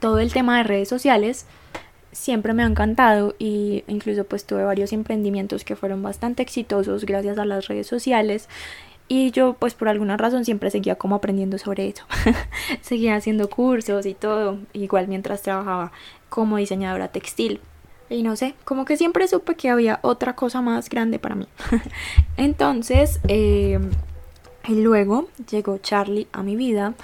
todo 0.00 0.18
el 0.18 0.32
tema 0.32 0.58
de 0.58 0.64
redes 0.64 0.88
sociales 0.88 1.46
siempre 2.12 2.52
me 2.52 2.62
ha 2.62 2.66
encantado 2.66 3.34
y 3.38 3.84
incluso 3.86 4.24
pues 4.24 4.44
tuve 4.44 4.64
varios 4.64 4.92
emprendimientos 4.92 5.64
que 5.64 5.76
fueron 5.76 6.02
bastante 6.02 6.42
exitosos 6.42 7.04
gracias 7.04 7.38
a 7.38 7.44
las 7.44 7.68
redes 7.68 7.86
sociales 7.86 8.48
y 9.08 9.30
yo 9.30 9.54
pues 9.54 9.74
por 9.74 9.88
alguna 9.88 10.16
razón 10.16 10.44
siempre 10.44 10.70
seguía 10.70 10.96
como 10.96 11.16
aprendiendo 11.16 11.56
sobre 11.58 11.88
eso. 11.88 12.04
seguía 12.82 13.16
haciendo 13.16 13.48
cursos 13.48 14.04
y 14.04 14.14
todo, 14.14 14.58
igual 14.74 15.08
mientras 15.08 15.42
trabajaba 15.42 15.92
como 16.28 16.56
diseñadora 16.56 17.08
textil. 17.08 17.60
Y 18.10 18.22
no 18.22 18.36
sé, 18.36 18.54
como 18.64 18.84
que 18.84 18.96
siempre 18.96 19.28
supe 19.28 19.54
que 19.54 19.68
había 19.68 20.00
otra 20.02 20.34
cosa 20.34 20.62
más 20.62 20.88
grande 20.88 21.18
para 21.18 21.34
mí. 21.34 21.46
Entonces, 22.36 23.20
eh, 23.28 23.78
y 24.68 24.82
luego 24.82 25.28
llegó 25.50 25.78
Charlie 25.78 26.28
a 26.32 26.42
mi 26.42 26.56
vida, 26.56 26.94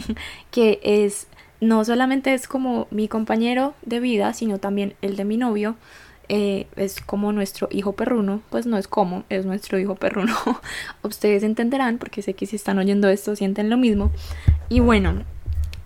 que 0.50 0.80
es, 0.82 1.26
no 1.60 1.84
solamente 1.84 2.32
es 2.32 2.46
como 2.48 2.86
mi 2.90 3.08
compañero 3.08 3.74
de 3.82 4.00
vida, 4.00 4.32
sino 4.32 4.58
también 4.58 4.94
el 5.02 5.16
de 5.16 5.24
mi 5.24 5.36
novio. 5.36 5.76
Eh, 6.30 6.66
es 6.76 7.00
como 7.00 7.32
nuestro 7.32 7.68
hijo 7.70 7.92
perruno, 7.92 8.42
pues 8.50 8.66
no 8.66 8.76
es 8.76 8.86
como, 8.86 9.24
es 9.30 9.46
nuestro 9.46 9.78
hijo 9.78 9.94
perruno. 9.94 10.36
Ustedes 11.02 11.42
entenderán, 11.42 11.98
porque 11.98 12.20
sé 12.22 12.34
que 12.34 12.46
si 12.46 12.56
están 12.56 12.78
oyendo 12.78 13.08
esto 13.08 13.34
sienten 13.34 13.70
lo 13.70 13.76
mismo. 13.76 14.10
Y 14.68 14.80
bueno, 14.80 15.24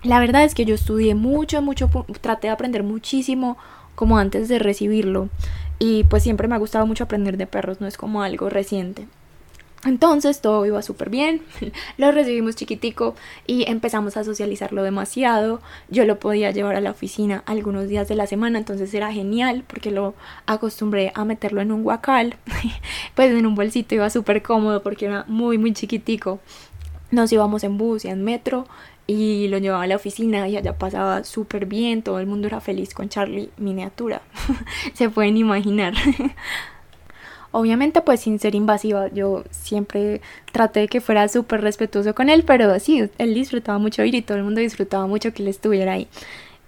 la 0.03 0.19
verdad 0.19 0.43
es 0.43 0.53
que 0.53 0.65
yo 0.65 0.75
estudié 0.75 1.15
mucho, 1.15 1.61
mucho, 1.61 1.89
traté 2.21 2.47
de 2.47 2.53
aprender 2.53 2.83
muchísimo 2.83 3.57
como 3.95 4.17
antes 4.17 4.49
de 4.49 4.59
recibirlo. 4.59 5.29
Y 5.79 6.03
pues 6.05 6.23
siempre 6.23 6.47
me 6.47 6.55
ha 6.55 6.59
gustado 6.59 6.85
mucho 6.85 7.05
aprender 7.05 7.37
de 7.37 7.47
perros, 7.47 7.81
no 7.81 7.87
es 7.87 7.97
como 7.97 8.21
algo 8.21 8.49
reciente. 8.49 9.07
Entonces 9.85 10.39
todo 10.39 10.65
iba 10.65 10.81
súper 10.81 11.09
bien, 11.09 11.41
lo 11.97 12.11
recibimos 12.13 12.55
chiquitico 12.55 13.15
y 13.45 13.69
empezamos 13.69 14.15
a 14.15 14.23
socializarlo 14.23 14.81
demasiado. 14.81 15.61
Yo 15.89 16.05
lo 16.05 16.19
podía 16.19 16.51
llevar 16.51 16.75
a 16.75 16.81
la 16.81 16.91
oficina 16.91 17.43
algunos 17.45 17.89
días 17.89 18.07
de 18.07 18.15
la 18.15 18.25
semana, 18.25 18.59
entonces 18.59 18.93
era 18.93 19.11
genial 19.11 19.65
porque 19.67 19.91
lo 19.91 20.13
acostumbré 20.45 21.11
a 21.15 21.25
meterlo 21.25 21.59
en 21.59 21.73
un 21.73 21.83
guacal, 21.83 22.37
pues 23.15 23.31
en 23.31 23.45
un 23.45 23.55
bolsito 23.55 23.95
iba 23.95 24.09
súper 24.09 24.41
cómodo 24.41 24.81
porque 24.81 25.05
era 25.05 25.25
muy 25.27 25.57
muy 25.57 25.73
chiquitico. 25.73 26.39
Nos 27.11 27.31
íbamos 27.31 27.63
en 27.63 27.77
bus 27.77 28.05
y 28.05 28.07
en 28.07 28.23
metro 28.23 28.65
y 29.07 29.47
lo 29.49 29.57
llevaba 29.57 29.83
a 29.83 29.87
la 29.87 29.95
oficina 29.95 30.47
y 30.47 30.57
allá 30.57 30.77
pasaba 30.77 31.23
súper 31.23 31.65
bien, 31.65 32.01
todo 32.03 32.19
el 32.19 32.27
mundo 32.27 32.47
era 32.47 32.61
feliz 32.61 32.93
con 32.93 33.09
Charlie 33.09 33.49
miniatura, 33.57 34.21
se 34.93 35.09
pueden 35.09 35.37
imaginar. 35.37 35.93
Obviamente 37.51 38.01
pues 38.01 38.21
sin 38.21 38.39
ser 38.39 38.55
invasiva, 38.55 39.09
yo 39.09 39.43
siempre 39.51 40.21
traté 40.51 40.81
de 40.81 40.87
que 40.87 41.01
fuera 41.01 41.27
súper 41.27 41.61
respetuoso 41.61 42.15
con 42.15 42.29
él, 42.29 42.43
pero 42.43 42.79
sí, 42.79 43.07
él 43.17 43.33
disfrutaba 43.35 43.77
mucho 43.77 44.03
ir 44.03 44.15
y 44.15 44.23
todo 44.23 44.37
el 44.37 44.43
mundo 44.43 44.59
disfrutaba 44.59 45.05
mucho 45.05 45.33
que 45.33 45.43
él 45.43 45.49
estuviera 45.49 45.93
ahí. 45.93 46.07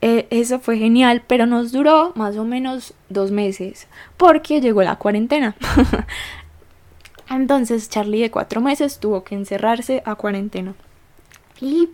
Eh, 0.01 0.27
eso 0.29 0.59
fue 0.59 0.77
genial, 0.77 1.23
pero 1.25 1.47
nos 1.47 1.71
duró 1.71 2.11
más 2.13 2.37
o 2.37 2.43
menos 2.43 2.93
dos 3.09 3.31
meses 3.31 3.87
porque 4.17 4.61
llegó 4.61 4.83
la 4.83 4.97
cuarentena. 4.97 5.55
Entonces 7.31 7.89
Charlie 7.89 8.21
de 8.21 8.29
cuatro 8.29 8.61
meses 8.61 8.99
tuvo 8.99 9.23
que 9.23 9.33
encerrarse 9.33 10.03
a 10.05 10.13
cuarentena. 10.13 10.75
Y 11.61 11.89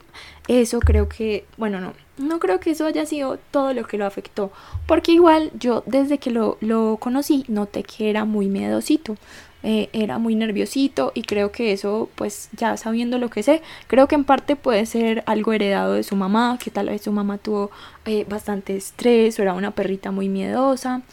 eso 0.48 0.80
creo 0.80 1.08
que, 1.08 1.46
bueno, 1.58 1.80
no, 1.80 1.94
no 2.18 2.40
creo 2.40 2.60
que 2.60 2.72
eso 2.72 2.86
haya 2.86 3.06
sido 3.06 3.38
todo 3.52 3.74
lo 3.74 3.86
que 3.86 3.98
lo 3.98 4.06
afectó. 4.06 4.52
Porque 4.88 5.12
igual 5.12 5.52
yo 5.60 5.84
desde 5.86 6.18
que 6.18 6.32
lo, 6.32 6.58
lo 6.62 6.98
conocí 7.00 7.46
noté 7.48 7.84
que 7.84 8.10
era 8.10 8.26
muy 8.26 8.48
miedosito. 8.48 9.18
Eh, 9.64 9.90
era 9.94 10.18
muy 10.18 10.34
nerviosito 10.34 11.12
y 11.14 11.22
creo 11.22 11.52
que 11.52 11.72
eso 11.72 12.10
pues 12.16 12.50
ya 12.58 12.78
sabiendo 12.78 13.20
lo 13.20 13.30
que 13.30 13.44
sé 13.44 13.62
creo 13.86 14.08
que 14.08 14.16
en 14.16 14.24
parte 14.24 14.56
puede 14.56 14.88
ser 14.88 15.24
algo 15.28 15.54
heredado 15.54 15.94
de 15.94 16.02
su 16.02 16.16
mamá 16.16 16.58
que 16.60 16.72
tal 16.72 16.88
vez 16.88 17.04
su 17.04 17.12
mamá 17.12 17.38
tuvo 17.38 17.70
eh, 18.06 18.26
bastante 18.28 18.76
estrés 18.76 19.38
o 19.38 19.44
era 19.44 19.54
una 19.54 19.70
perrita 19.70 20.10
muy 20.10 20.30
miedosa 20.30 21.04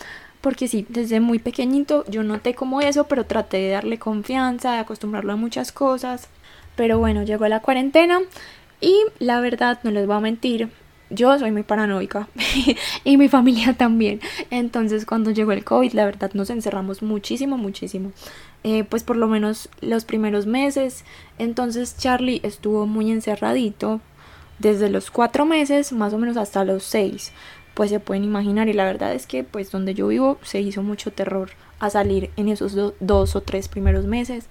porque 0.41 0.69
sí, 0.69 0.87
desde 0.89 1.21
muy 1.21 1.39
pequeñito 1.39 2.05
yo 2.09 2.23
noté 2.23 2.55
como 2.55 2.81
eso, 2.81 3.05
pero 3.05 3.25
traté 3.27 3.59
de 3.59 3.71
darle 3.71 3.99
confianza, 3.99 4.73
de 4.73 4.79
acostumbrarlo 4.79 5.33
a 5.33 5.37
muchas 5.37 5.73
cosas. 5.73 6.29
Pero 6.77 6.99
bueno, 6.99 7.25
llegó 7.25 7.49
la 7.49 7.61
cuarentena 7.61 8.21
y 8.81 8.97
la 9.19 9.41
verdad, 9.41 9.81
no 9.83 9.91
les 9.91 10.07
voy 10.07 10.17
a 10.17 10.21
mentir, 10.21 10.71
yo 11.11 11.39
soy 11.39 11.51
muy 11.51 11.63
paranoica 11.63 12.29
y 13.05 13.17
mi 13.17 13.29
familia 13.29 13.75
también. 13.75 14.21
Entonces 14.51 15.07
cuando 15.07 15.31
llegó 15.31 15.53
el 15.53 15.65
COVID, 15.65 15.93
la 15.93 16.05
verdad 16.05 16.33
nos 16.35 16.51
encerramos 16.51 17.03
muchísimo, 17.03 17.57
muchísimo. 17.57 18.13
Eh, 18.65 18.85
pues 18.85 19.05
por 19.05 19.17
lo 19.17 19.29
menos 19.29 19.69
los 19.81 20.05
primeros 20.05 20.47
meses. 20.47 21.05
Entonces 21.39 21.97
Charlie 21.97 22.41
estuvo 22.43 22.87
muy 22.87 23.11
encerradito 23.11 24.01
desde 24.59 24.91
los 24.91 25.11
cuatro 25.11 25.47
meses 25.47 25.93
más 25.93 26.13
o 26.13 26.19
menos 26.19 26.37
hasta 26.37 26.65
los 26.65 26.83
seis. 26.83 27.33
Pues 27.75 27.91
se 27.91 28.01
pueden 28.01 28.25
imaginar 28.25 28.69
y 28.69 28.73
la 28.73 28.85
verdad 28.85 29.15
es 29.15 29.27
que 29.27 29.45
pues 29.45 29.71
donde 29.71 29.95
yo 29.95 30.09
vivo 30.09 30.39
se 30.43 30.61
hizo 30.61 30.83
mucho 30.83 31.13
terror 31.13 31.51
a 31.79 31.91
salir 31.91 32.31
en 32.37 32.49
esos 32.49 32.77
dos 33.01 33.37
o 33.37 33.41
tres 33.41 33.69
primeros 33.69 34.05
meses. 34.05 34.47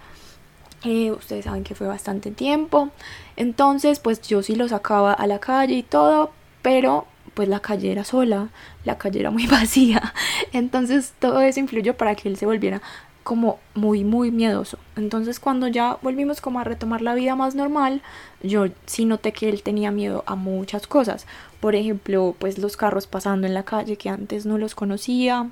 Eh, 0.84 1.12
ustedes 1.12 1.46
saben 1.46 1.64
que 1.64 1.76
fue 1.76 1.88
bastante 1.88 2.32
tiempo. 2.32 2.90
Entonces, 3.36 4.00
pues 4.00 4.22
yo 4.22 4.44
sí 4.44 4.56
lo 4.56 4.68
sacaba 4.68 5.14
a 5.14 5.28
la 5.28 5.40
calle 5.40 5.76
y 5.76 5.84
todo, 5.84 6.32
pero 6.62 7.06
pues 7.34 7.48
la 7.48 7.60
calle 7.60 7.92
era 7.92 8.04
sola, 8.04 8.50
la 8.84 8.98
calle 8.98 9.20
era 9.20 9.30
muy 9.32 9.46
vacía. 9.48 10.14
Entonces 10.54 11.14
todo 11.20 11.42
eso 11.42 11.60
influyó 11.60 11.96
para 11.96 12.16
que 12.16 12.30
él 12.30 12.38
se 12.38 12.48
volviera 12.48 12.82
como 13.24 13.60
muy 13.76 14.04
muy 14.04 14.32
miedoso. 14.32 14.80
Entonces 14.96 15.40
cuando 15.40 15.68
ya 15.68 15.98
volvimos 16.02 16.42
como 16.42 16.60
a 16.60 16.64
retomar 16.64 17.02
la 17.02 17.14
vida 17.14 17.36
más 17.36 17.54
normal, 17.54 18.02
yo 18.42 18.68
sí 18.86 19.06
noté 19.06 19.34
que 19.34 19.50
él 19.50 19.62
tenía 19.62 19.92
miedo 19.92 20.24
a 20.26 20.36
muchas 20.36 20.88
cosas. 20.88 21.28
Por 21.60 21.76
ejemplo, 21.76 22.36
pues 22.40 22.58
los 22.58 22.76
carros 22.76 23.06
pasando 23.06 23.46
en 23.46 23.54
la 23.54 23.64
calle 23.64 23.98
que 23.98 24.10
antes 24.10 24.46
no 24.46 24.58
los 24.58 24.74
conocía. 24.74 25.50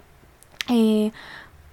Eh, 0.70 1.12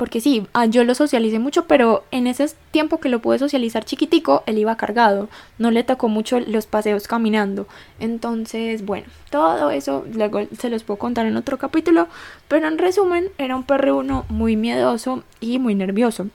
porque 0.02 0.20
sí, 0.20 0.48
ah, 0.52 0.66
yo 0.66 0.82
lo 0.82 0.96
socialicé 0.96 1.38
mucho, 1.38 1.68
pero 1.68 2.02
en 2.10 2.26
ese 2.26 2.44
tiempo 2.72 2.98
que 2.98 3.08
lo 3.08 3.22
pude 3.22 3.38
socializar 3.38 3.84
chiquitico, 3.84 4.42
él 4.46 4.58
iba 4.58 4.76
cargado, 4.76 5.28
no 5.58 5.70
le 5.70 5.84
tocó 5.84 6.08
mucho 6.08 6.40
los 6.40 6.66
paseos 6.66 7.06
caminando. 7.06 7.68
Entonces, 8.00 8.84
bueno, 8.84 9.06
todo 9.30 9.70
eso 9.70 10.04
luego 10.12 10.40
se 10.58 10.70
los 10.70 10.82
puedo 10.82 10.98
contar 10.98 11.26
en 11.26 11.36
otro 11.36 11.56
capítulo, 11.56 12.08
pero 12.48 12.66
en 12.66 12.78
resumen, 12.78 13.28
era 13.38 13.54
un 13.54 13.62
perro 13.62 14.02
muy 14.28 14.56
miedoso 14.56 15.22
y 15.38 15.60
muy 15.60 15.76
nervioso. 15.76 16.26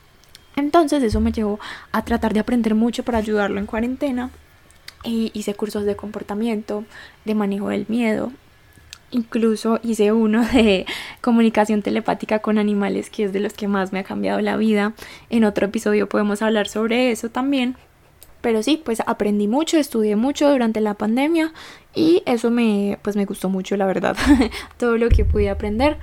Entonces 0.55 1.03
eso 1.03 1.19
me 1.19 1.33
llevó 1.33 1.59
a 1.91 2.05
tratar 2.05 2.33
de 2.33 2.39
aprender 2.39 2.73
mucho 2.73 3.03
para 3.03 3.17
ayudarlo 3.17 3.59
en 3.59 3.65
cuarentena. 3.65 4.29
Y 5.03 5.29
hice 5.33 5.55
cursos 5.55 5.83
de 5.83 5.97
comportamiento, 5.97 6.85
de 7.25 7.35
manejo 7.35 7.67
del 7.67 7.85
miedo, 7.89 8.31
Incluso 9.11 9.79
hice 9.83 10.11
uno 10.11 10.45
de 10.45 10.85
comunicación 11.21 11.81
telepática 11.81 12.39
con 12.39 12.57
animales, 12.57 13.09
que 13.09 13.23
es 13.23 13.33
de 13.33 13.39
los 13.39 13.53
que 13.53 13.67
más 13.67 13.93
me 13.93 13.99
ha 13.99 14.03
cambiado 14.03 14.41
la 14.41 14.57
vida. 14.57 14.93
En 15.29 15.43
otro 15.45 15.65
episodio 15.67 16.09
podemos 16.09 16.41
hablar 16.41 16.67
sobre 16.67 17.11
eso 17.11 17.29
también. 17.29 17.75
Pero 18.41 18.61
sí, 18.63 18.81
pues 18.83 19.01
aprendí 19.05 19.47
mucho, 19.47 19.77
estudié 19.77 20.15
mucho 20.15 20.49
durante 20.49 20.79
la 20.79 20.93
pandemia 20.93 21.53
y 21.95 22.21
eso 22.25 22.51
me, 22.51 22.99
pues 23.01 23.15
me 23.15 23.25
gustó 23.25 23.49
mucho, 23.49 23.75
la 23.77 23.85
verdad. 23.85 24.15
Todo 24.77 24.97
lo 24.97 25.09
que 25.09 25.25
pude 25.25 25.49
aprender 25.49 25.97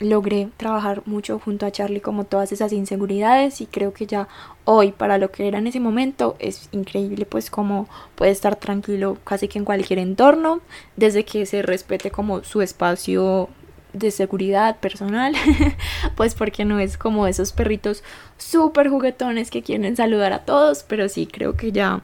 logré 0.00 0.48
trabajar 0.56 1.02
mucho 1.04 1.38
junto 1.38 1.66
a 1.66 1.70
Charlie 1.70 2.00
como 2.00 2.24
todas 2.24 2.52
esas 2.52 2.72
inseguridades 2.72 3.60
y 3.60 3.66
creo 3.66 3.92
que 3.92 4.06
ya 4.06 4.28
hoy 4.64 4.92
para 4.92 5.18
lo 5.18 5.30
que 5.30 5.46
era 5.46 5.58
en 5.58 5.66
ese 5.66 5.78
momento 5.78 6.36
es 6.38 6.68
increíble 6.72 7.26
pues 7.26 7.50
como 7.50 7.86
puede 8.14 8.30
estar 8.30 8.56
tranquilo 8.56 9.18
casi 9.24 9.46
que 9.46 9.58
en 9.58 9.66
cualquier 9.66 9.98
entorno 9.98 10.60
desde 10.96 11.24
que 11.24 11.44
se 11.44 11.60
respete 11.62 12.10
como 12.10 12.42
su 12.42 12.62
espacio 12.62 13.50
de 13.92 14.10
seguridad 14.10 14.78
personal 14.78 15.34
pues 16.16 16.34
porque 16.34 16.64
no 16.64 16.80
es 16.80 16.96
como 16.96 17.26
esos 17.26 17.52
perritos 17.52 18.02
súper 18.38 18.88
juguetones 18.88 19.50
que 19.50 19.62
quieren 19.62 19.96
saludar 19.96 20.32
a 20.32 20.44
todos 20.46 20.82
pero 20.82 21.10
sí 21.10 21.26
creo 21.26 21.56
que 21.56 21.72
ya 21.72 22.00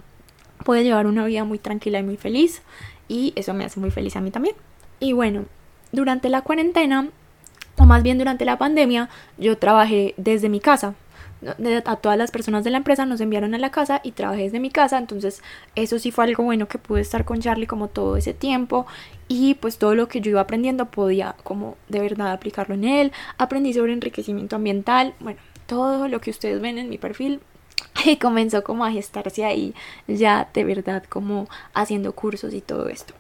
puede 0.65 0.85
llevar 0.85 1.07
una 1.07 1.25
vida 1.25 1.45
muy 1.45 1.59
tranquila 1.59 1.99
y 2.01 2.03
muy 2.03 2.19
feliz 2.19 2.61
y 3.09 3.33
eso 3.37 3.55
me 3.55 3.65
hace 3.65 3.81
muy 3.81 3.93
feliz 3.93 4.17
a 4.17 4.21
mí 4.21 4.33
también. 4.33 4.57
Y 4.99 5.13
bueno 5.13 5.45
durante 5.93 6.29
la 6.29 6.43
cuarentena 6.43 7.09
o 7.79 7.85
más 7.85 8.03
bien 8.03 8.19
durante 8.19 8.45
la 8.45 8.59
pandemia, 8.59 9.09
yo 9.39 9.59
trabajé 9.59 10.15
desde 10.17 10.49
mi 10.49 10.61
casa. 10.61 10.95
A 11.85 11.97
todas 11.97 12.17
las 12.17 12.31
personas 12.31 12.65
de 12.65 12.71
la 12.71 12.79
empresa 12.79 13.05
nos 13.05 13.21
enviaron 13.21 13.55
a 13.55 13.59
la 13.59 13.71
casa 13.71 14.01
y 14.03 14.13
trabajé 14.13 14.45
desde 14.45 14.59
mi 14.59 14.71
casa, 14.71 14.97
entonces 14.97 15.43
eso 15.75 15.99
sí 15.99 16.11
fue 16.11 16.25
algo 16.25 16.43
bueno 16.43 16.67
que 16.67 16.79
pude 16.79 17.03
estar 17.03 17.27
con 17.27 17.41
Charlie 17.41 17.67
como 17.67 17.89
todo 17.89 18.17
ese 18.17 18.33
tiempo 18.33 18.87
y 19.29 19.55
pues 19.55 19.77
todo 19.77 19.95
lo 19.95 20.09
que 20.09 20.23
yo 20.23 20.31
iba 20.31 20.41
aprendiendo 20.41 20.87
podía 20.87 21.37
como 21.45 21.77
de 21.89 22.01
verdad 22.01 22.33
aplicarlo 22.33 22.75
en 22.75 22.85
él. 22.85 23.13
Aprendí 23.37 23.75
sobre 23.75 23.93
enriquecimiento 23.93 24.57
ambiental, 24.57 25.15
bueno, 25.21 25.39
todo 25.67 26.09
lo 26.09 26.21
que 26.23 26.31
ustedes 26.31 26.61
ven 26.61 26.79
en 26.79 26.89
mi 26.89 26.97
perfil 26.97 27.41
y 28.07 28.17
comenzó 28.17 28.65
como 28.65 28.87
a 28.87 28.91
gestarse 28.91 29.45
ahí 29.45 29.75
ya 30.09 30.49
de 30.55 30.65
verdad 30.65 31.05
como 31.07 31.49
haciendo 31.75 32.13
cursos 32.13 32.55
y 32.55 32.63
todo 32.63 32.89
esto. 32.89 33.13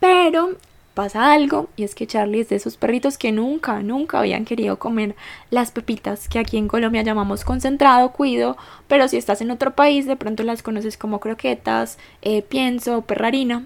Pero 0.00 0.56
pasa 0.94 1.32
algo 1.32 1.68
y 1.76 1.84
es 1.84 1.94
que 1.94 2.06
Charlie 2.06 2.40
es 2.40 2.48
de 2.48 2.56
esos 2.56 2.76
perritos 2.76 3.18
que 3.18 3.32
nunca, 3.32 3.82
nunca 3.82 4.18
habían 4.18 4.44
querido 4.44 4.78
comer 4.78 5.14
las 5.50 5.70
pepitas 5.70 6.28
que 6.28 6.38
aquí 6.38 6.56
en 6.56 6.68
Colombia 6.68 7.02
llamamos 7.02 7.44
concentrado, 7.44 8.12
cuido, 8.12 8.56
pero 8.88 9.08
si 9.08 9.16
estás 9.16 9.40
en 9.40 9.50
otro 9.50 9.74
país 9.74 10.06
de 10.06 10.16
pronto 10.16 10.42
las 10.42 10.62
conoces 10.62 10.96
como 10.96 11.20
croquetas, 11.20 11.98
eh, 12.22 12.42
pienso, 12.42 13.02
perrarina, 13.02 13.64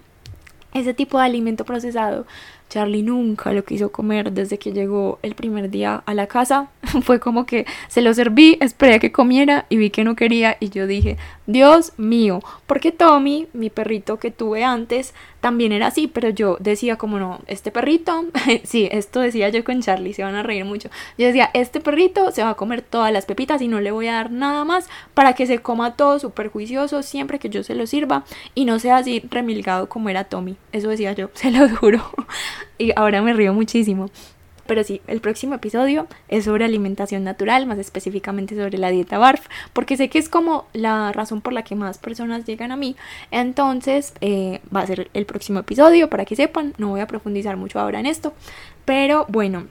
ese 0.74 0.92
tipo 0.92 1.18
de 1.18 1.24
alimento 1.24 1.64
procesado. 1.64 2.26
Charlie 2.68 3.02
nunca 3.02 3.52
lo 3.52 3.64
quiso 3.64 3.92
comer 3.92 4.32
desde 4.32 4.58
que 4.58 4.72
llegó 4.72 5.18
el 5.22 5.34
primer 5.34 5.70
día 5.70 6.02
a 6.06 6.14
la 6.14 6.26
casa. 6.26 6.68
Fue 7.02 7.20
como 7.20 7.46
que 7.46 7.66
se 7.88 8.02
lo 8.02 8.12
serví, 8.14 8.58
esperé 8.60 8.94
a 8.94 8.98
que 8.98 9.12
comiera 9.12 9.66
y 9.68 9.76
vi 9.76 9.90
que 9.90 10.04
no 10.04 10.16
quería 10.16 10.56
y 10.60 10.70
yo 10.70 10.86
dije, 10.86 11.16
Dios 11.46 11.92
mío, 11.98 12.40
porque 12.66 12.90
Tommy, 12.90 13.48
mi 13.52 13.70
perrito 13.70 14.18
que 14.18 14.30
tuve 14.30 14.64
antes, 14.64 15.14
también 15.40 15.72
era 15.72 15.88
así, 15.88 16.06
pero 16.08 16.30
yo 16.30 16.56
decía 16.58 16.96
como 16.96 17.18
no, 17.18 17.40
este 17.46 17.70
perrito, 17.70 18.24
sí, 18.64 18.88
esto 18.90 19.20
decía 19.20 19.50
yo 19.50 19.62
con 19.62 19.82
Charlie, 19.82 20.14
se 20.14 20.24
van 20.24 20.34
a 20.36 20.42
reír 20.42 20.64
mucho. 20.64 20.88
Yo 21.18 21.26
decía, 21.26 21.50
este 21.52 21.80
perrito 21.80 22.30
se 22.30 22.42
va 22.42 22.50
a 22.50 22.54
comer 22.54 22.80
todas 22.80 23.12
las 23.12 23.26
pepitas 23.26 23.60
y 23.60 23.68
no 23.68 23.80
le 23.80 23.90
voy 23.90 24.08
a 24.08 24.14
dar 24.14 24.30
nada 24.30 24.64
más 24.64 24.88
para 25.12 25.34
que 25.34 25.46
se 25.46 25.58
coma 25.58 25.96
todo 25.96 26.18
súper 26.18 26.48
juicioso 26.48 27.02
siempre 27.02 27.38
que 27.38 27.50
yo 27.50 27.62
se 27.62 27.74
lo 27.74 27.86
sirva 27.86 28.24
y 28.54 28.64
no 28.64 28.78
sea 28.78 28.96
así 28.96 29.22
remilgado 29.30 29.88
como 29.88 30.08
era 30.08 30.24
Tommy. 30.24 30.56
Eso 30.72 30.88
decía 30.88 31.12
yo, 31.12 31.28
se 31.34 31.50
lo 31.50 31.68
juro. 31.76 32.02
Y 32.78 32.92
ahora 32.96 33.22
me 33.22 33.32
río 33.32 33.52
muchísimo. 33.54 34.10
Pero 34.66 34.82
sí, 34.82 35.02
el 35.06 35.20
próximo 35.20 35.54
episodio 35.54 36.06
es 36.28 36.44
sobre 36.44 36.64
alimentación 36.64 37.22
natural, 37.22 37.66
más 37.66 37.78
específicamente 37.78 38.56
sobre 38.56 38.78
la 38.78 38.90
dieta 38.90 39.18
BARF, 39.18 39.46
porque 39.72 39.96
sé 39.96 40.08
que 40.08 40.18
es 40.18 40.28
como 40.28 40.66
la 40.72 41.12
razón 41.12 41.40
por 41.42 41.52
la 41.52 41.64
que 41.64 41.74
más 41.74 41.98
personas 41.98 42.46
llegan 42.46 42.72
a 42.72 42.76
mí. 42.76 42.96
Entonces 43.30 44.14
eh, 44.20 44.60
va 44.74 44.80
a 44.80 44.86
ser 44.86 45.10
el 45.12 45.26
próximo 45.26 45.60
episodio 45.60 46.08
para 46.08 46.24
que 46.24 46.36
sepan, 46.36 46.72
no 46.78 46.88
voy 46.88 47.00
a 47.00 47.06
profundizar 47.06 47.56
mucho 47.56 47.78
ahora 47.78 48.00
en 48.00 48.06
esto. 48.06 48.32
Pero 48.86 49.26
bueno, 49.28 49.66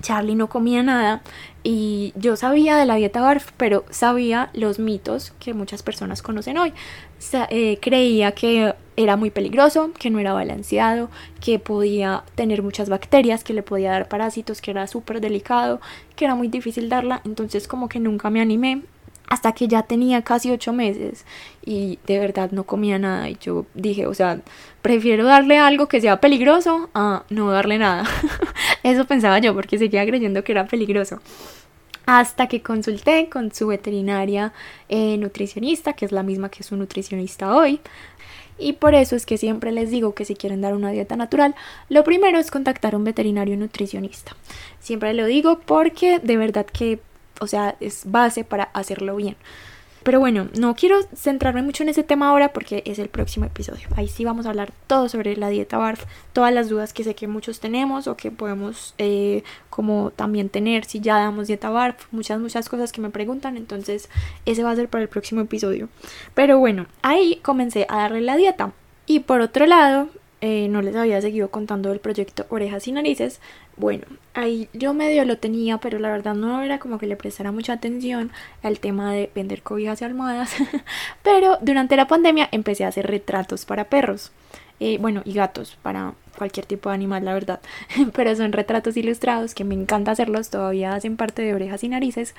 Charlie 0.00 0.34
no 0.34 0.48
comía 0.48 0.82
nada 0.82 1.22
y 1.62 2.12
yo 2.16 2.36
sabía 2.36 2.76
de 2.76 2.86
la 2.86 2.94
dieta 2.94 3.20
BARF, 3.20 3.52
pero 3.56 3.84
sabía 3.90 4.50
los 4.54 4.78
mitos 4.78 5.32
que 5.38 5.54
muchas 5.54 5.82
personas 5.82 6.22
conocen 6.22 6.58
hoy. 6.58 6.72
Eh, 7.50 7.78
creía 7.80 8.32
que 8.32 8.74
era 8.96 9.16
muy 9.16 9.30
peligroso, 9.30 9.92
que 9.98 10.10
no 10.10 10.18
era 10.18 10.32
balanceado, 10.32 11.10
que 11.40 11.58
podía 11.58 12.24
tener 12.34 12.62
muchas 12.62 12.88
bacterias, 12.88 13.44
que 13.44 13.52
le 13.52 13.62
podía 13.62 13.92
dar 13.92 14.08
parásitos, 14.08 14.60
que 14.60 14.70
era 14.70 14.86
súper 14.86 15.20
delicado, 15.20 15.80
que 16.16 16.24
era 16.24 16.34
muy 16.34 16.48
difícil 16.48 16.88
darla, 16.88 17.20
entonces 17.24 17.68
como 17.68 17.88
que 17.88 18.00
nunca 18.00 18.30
me 18.30 18.40
animé 18.40 18.82
hasta 19.30 19.52
que 19.52 19.68
ya 19.68 19.84
tenía 19.84 20.22
casi 20.22 20.50
ocho 20.50 20.72
meses 20.72 21.24
y 21.64 22.00
de 22.06 22.18
verdad 22.18 22.50
no 22.50 22.64
comía 22.64 22.98
nada 22.98 23.30
y 23.30 23.38
yo 23.40 23.64
dije, 23.74 24.06
o 24.06 24.12
sea, 24.12 24.40
prefiero 24.82 25.24
darle 25.24 25.56
algo 25.56 25.86
que 25.86 26.00
sea 26.00 26.20
peligroso 26.20 26.90
a 26.94 27.22
no 27.30 27.50
darle 27.50 27.78
nada. 27.78 28.04
Eso 28.82 29.06
pensaba 29.06 29.38
yo 29.38 29.54
porque 29.54 29.78
seguía 29.78 30.04
creyendo 30.04 30.42
que 30.44 30.52
era 30.52 30.66
peligroso. 30.66 31.20
hasta 32.06 32.48
que 32.48 32.60
consulté 32.60 33.28
con 33.30 33.54
su 33.54 33.68
veterinaria 33.68 34.52
eh, 34.88 35.16
nutricionista, 35.16 35.92
que 35.92 36.06
es 36.06 36.12
la 36.12 36.24
misma 36.24 36.48
que 36.48 36.64
su 36.64 36.76
nutricionista 36.76 37.54
hoy. 37.54 37.80
Y 38.58 38.74
por 38.74 38.94
eso 38.94 39.16
es 39.16 39.26
que 39.26 39.38
siempre 39.38 39.70
les 39.72 39.90
digo 39.90 40.14
que 40.14 40.24
si 40.24 40.34
quieren 40.34 40.60
dar 40.60 40.74
una 40.74 40.90
dieta 40.90 41.16
natural, 41.16 41.54
lo 41.88 42.02
primero 42.02 42.38
es 42.38 42.50
contactar 42.50 42.94
a 42.94 42.96
un 42.98 43.04
veterinario 43.04 43.56
nutricionista. 43.56 44.36
Siempre 44.80 45.14
lo 45.14 45.24
digo 45.24 45.60
porque 45.64 46.18
de 46.18 46.36
verdad 46.36 46.66
que, 46.66 46.98
o 47.40 47.46
sea, 47.46 47.76
es 47.80 48.02
base 48.04 48.44
para 48.44 48.64
hacerlo 48.64 49.16
bien. 49.16 49.36
Pero 50.02 50.18
bueno, 50.18 50.48
no 50.58 50.74
quiero 50.74 50.96
centrarme 51.14 51.62
mucho 51.62 51.82
en 51.82 51.90
ese 51.90 52.02
tema 52.02 52.30
ahora 52.30 52.54
porque 52.54 52.82
es 52.86 52.98
el 52.98 53.10
próximo 53.10 53.44
episodio. 53.44 53.86
Ahí 53.96 54.08
sí 54.08 54.24
vamos 54.24 54.46
a 54.46 54.48
hablar 54.48 54.72
todo 54.86 55.10
sobre 55.10 55.36
la 55.36 55.50
dieta 55.50 55.76
BARF, 55.76 56.04
todas 56.32 56.54
las 56.54 56.70
dudas 56.70 56.94
que 56.94 57.04
sé 57.04 57.14
que 57.14 57.26
muchos 57.26 57.60
tenemos 57.60 58.06
o 58.06 58.16
que 58.16 58.30
podemos 58.30 58.94
eh, 58.96 59.42
como 59.68 60.10
también 60.10 60.48
tener 60.48 60.86
si 60.86 61.00
ya 61.00 61.18
damos 61.18 61.48
dieta 61.48 61.68
BARF, 61.68 62.06
muchas, 62.12 62.40
muchas 62.40 62.70
cosas 62.70 62.92
que 62.92 63.02
me 63.02 63.10
preguntan, 63.10 63.58
entonces 63.58 64.08
ese 64.46 64.62
va 64.62 64.70
a 64.70 64.76
ser 64.76 64.88
para 64.88 65.02
el 65.02 65.08
próximo 65.08 65.42
episodio. 65.42 65.90
Pero 66.32 66.58
bueno, 66.58 66.86
ahí 67.02 67.38
comencé 67.42 67.86
a 67.90 67.98
darle 67.98 68.22
la 68.22 68.36
dieta. 68.36 68.72
Y 69.06 69.20
por 69.20 69.42
otro 69.42 69.66
lado, 69.66 70.08
eh, 70.40 70.68
no 70.68 70.82
les 70.82 70.96
había 70.96 71.20
seguido 71.20 71.50
contando 71.50 71.90
del 71.90 72.00
proyecto 72.00 72.46
Orejas 72.48 72.88
y 72.88 72.92
Narices. 72.92 73.40
Bueno, 73.76 74.04
ahí 74.34 74.68
yo 74.72 74.94
medio 74.94 75.24
lo 75.24 75.38
tenía, 75.38 75.78
pero 75.78 75.98
la 75.98 76.10
verdad 76.10 76.34
no 76.34 76.62
era 76.62 76.78
como 76.78 76.98
que 76.98 77.06
le 77.06 77.16
prestara 77.16 77.52
mucha 77.52 77.74
atención 77.74 78.30
al 78.62 78.80
tema 78.80 79.12
de 79.12 79.30
vender 79.34 79.62
cobijas 79.62 80.00
y 80.00 80.04
almohadas. 80.04 80.54
pero 81.22 81.58
durante 81.60 81.96
la 81.96 82.06
pandemia 82.06 82.48
empecé 82.52 82.84
a 82.84 82.88
hacer 82.88 83.06
retratos 83.06 83.64
para 83.64 83.84
perros. 83.84 84.32
Eh, 84.82 84.96
bueno, 84.98 85.20
y 85.26 85.34
gatos, 85.34 85.76
para 85.82 86.14
cualquier 86.38 86.64
tipo 86.64 86.88
de 86.88 86.94
animal, 86.94 87.22
la 87.26 87.34
verdad. 87.34 87.60
Pero 88.14 88.34
son 88.34 88.52
retratos 88.52 88.96
ilustrados 88.96 89.54
que 89.54 89.62
me 89.62 89.74
encanta 89.74 90.10
hacerlos, 90.10 90.48
todavía 90.48 90.94
hacen 90.94 91.18
parte 91.18 91.42
de 91.42 91.54
orejas 91.54 91.84
y 91.84 91.88
narices. 91.88 92.34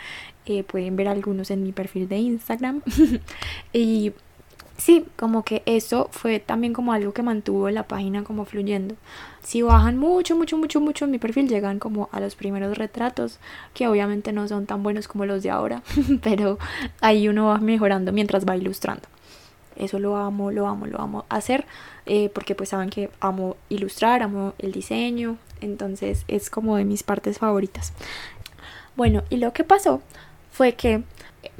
Eh, 0.47 0.63
pueden 0.63 0.95
ver 0.95 1.07
algunos 1.07 1.51
en 1.51 1.61
mi 1.61 1.71
perfil 1.71 2.09
de 2.09 2.17
Instagram. 2.17 2.81
y 3.73 4.13
sí, 4.81 5.05
como 5.15 5.43
que 5.43 5.61
eso 5.67 6.09
fue 6.11 6.39
también 6.39 6.73
como 6.73 6.91
algo 6.91 7.13
que 7.13 7.21
mantuvo 7.21 7.69
la 7.69 7.87
página 7.87 8.23
como 8.23 8.45
fluyendo. 8.45 8.95
Si 9.43 9.61
bajan 9.61 9.99
mucho, 9.99 10.35
mucho, 10.35 10.57
mucho, 10.57 10.81
mucho 10.81 11.05
en 11.05 11.11
mi 11.11 11.19
perfil, 11.19 11.47
llegan 11.47 11.77
como 11.77 12.09
a 12.11 12.19
los 12.19 12.35
primeros 12.35 12.77
retratos, 12.77 13.37
que 13.75 13.87
obviamente 13.87 14.31
no 14.33 14.47
son 14.47 14.65
tan 14.65 14.81
buenos 14.81 15.07
como 15.07 15.25
los 15.25 15.43
de 15.43 15.51
ahora, 15.51 15.83
pero 16.23 16.57
ahí 16.99 17.27
uno 17.27 17.47
va 17.47 17.59
mejorando 17.59 18.11
mientras 18.11 18.43
va 18.43 18.57
ilustrando. 18.57 19.03
Eso 19.75 19.99
lo 19.99 20.17
amo, 20.17 20.51
lo 20.51 20.67
amo, 20.67 20.87
lo 20.87 20.99
amo 20.99 21.25
hacer, 21.29 21.65
eh, 22.07 22.29
porque 22.33 22.55
pues 22.55 22.69
saben 22.69 22.89
que 22.89 23.11
amo 23.19 23.57
ilustrar, 23.69 24.23
amo 24.23 24.53
el 24.57 24.71
diseño, 24.71 25.37
entonces 25.61 26.25
es 26.27 26.49
como 26.49 26.75
de 26.75 26.85
mis 26.85 27.03
partes 27.03 27.37
favoritas. 27.37 27.93
Bueno, 28.95 29.23
y 29.29 29.37
lo 29.37 29.53
que 29.53 29.63
pasó 29.63 30.01
fue 30.51 30.73
que 30.73 31.03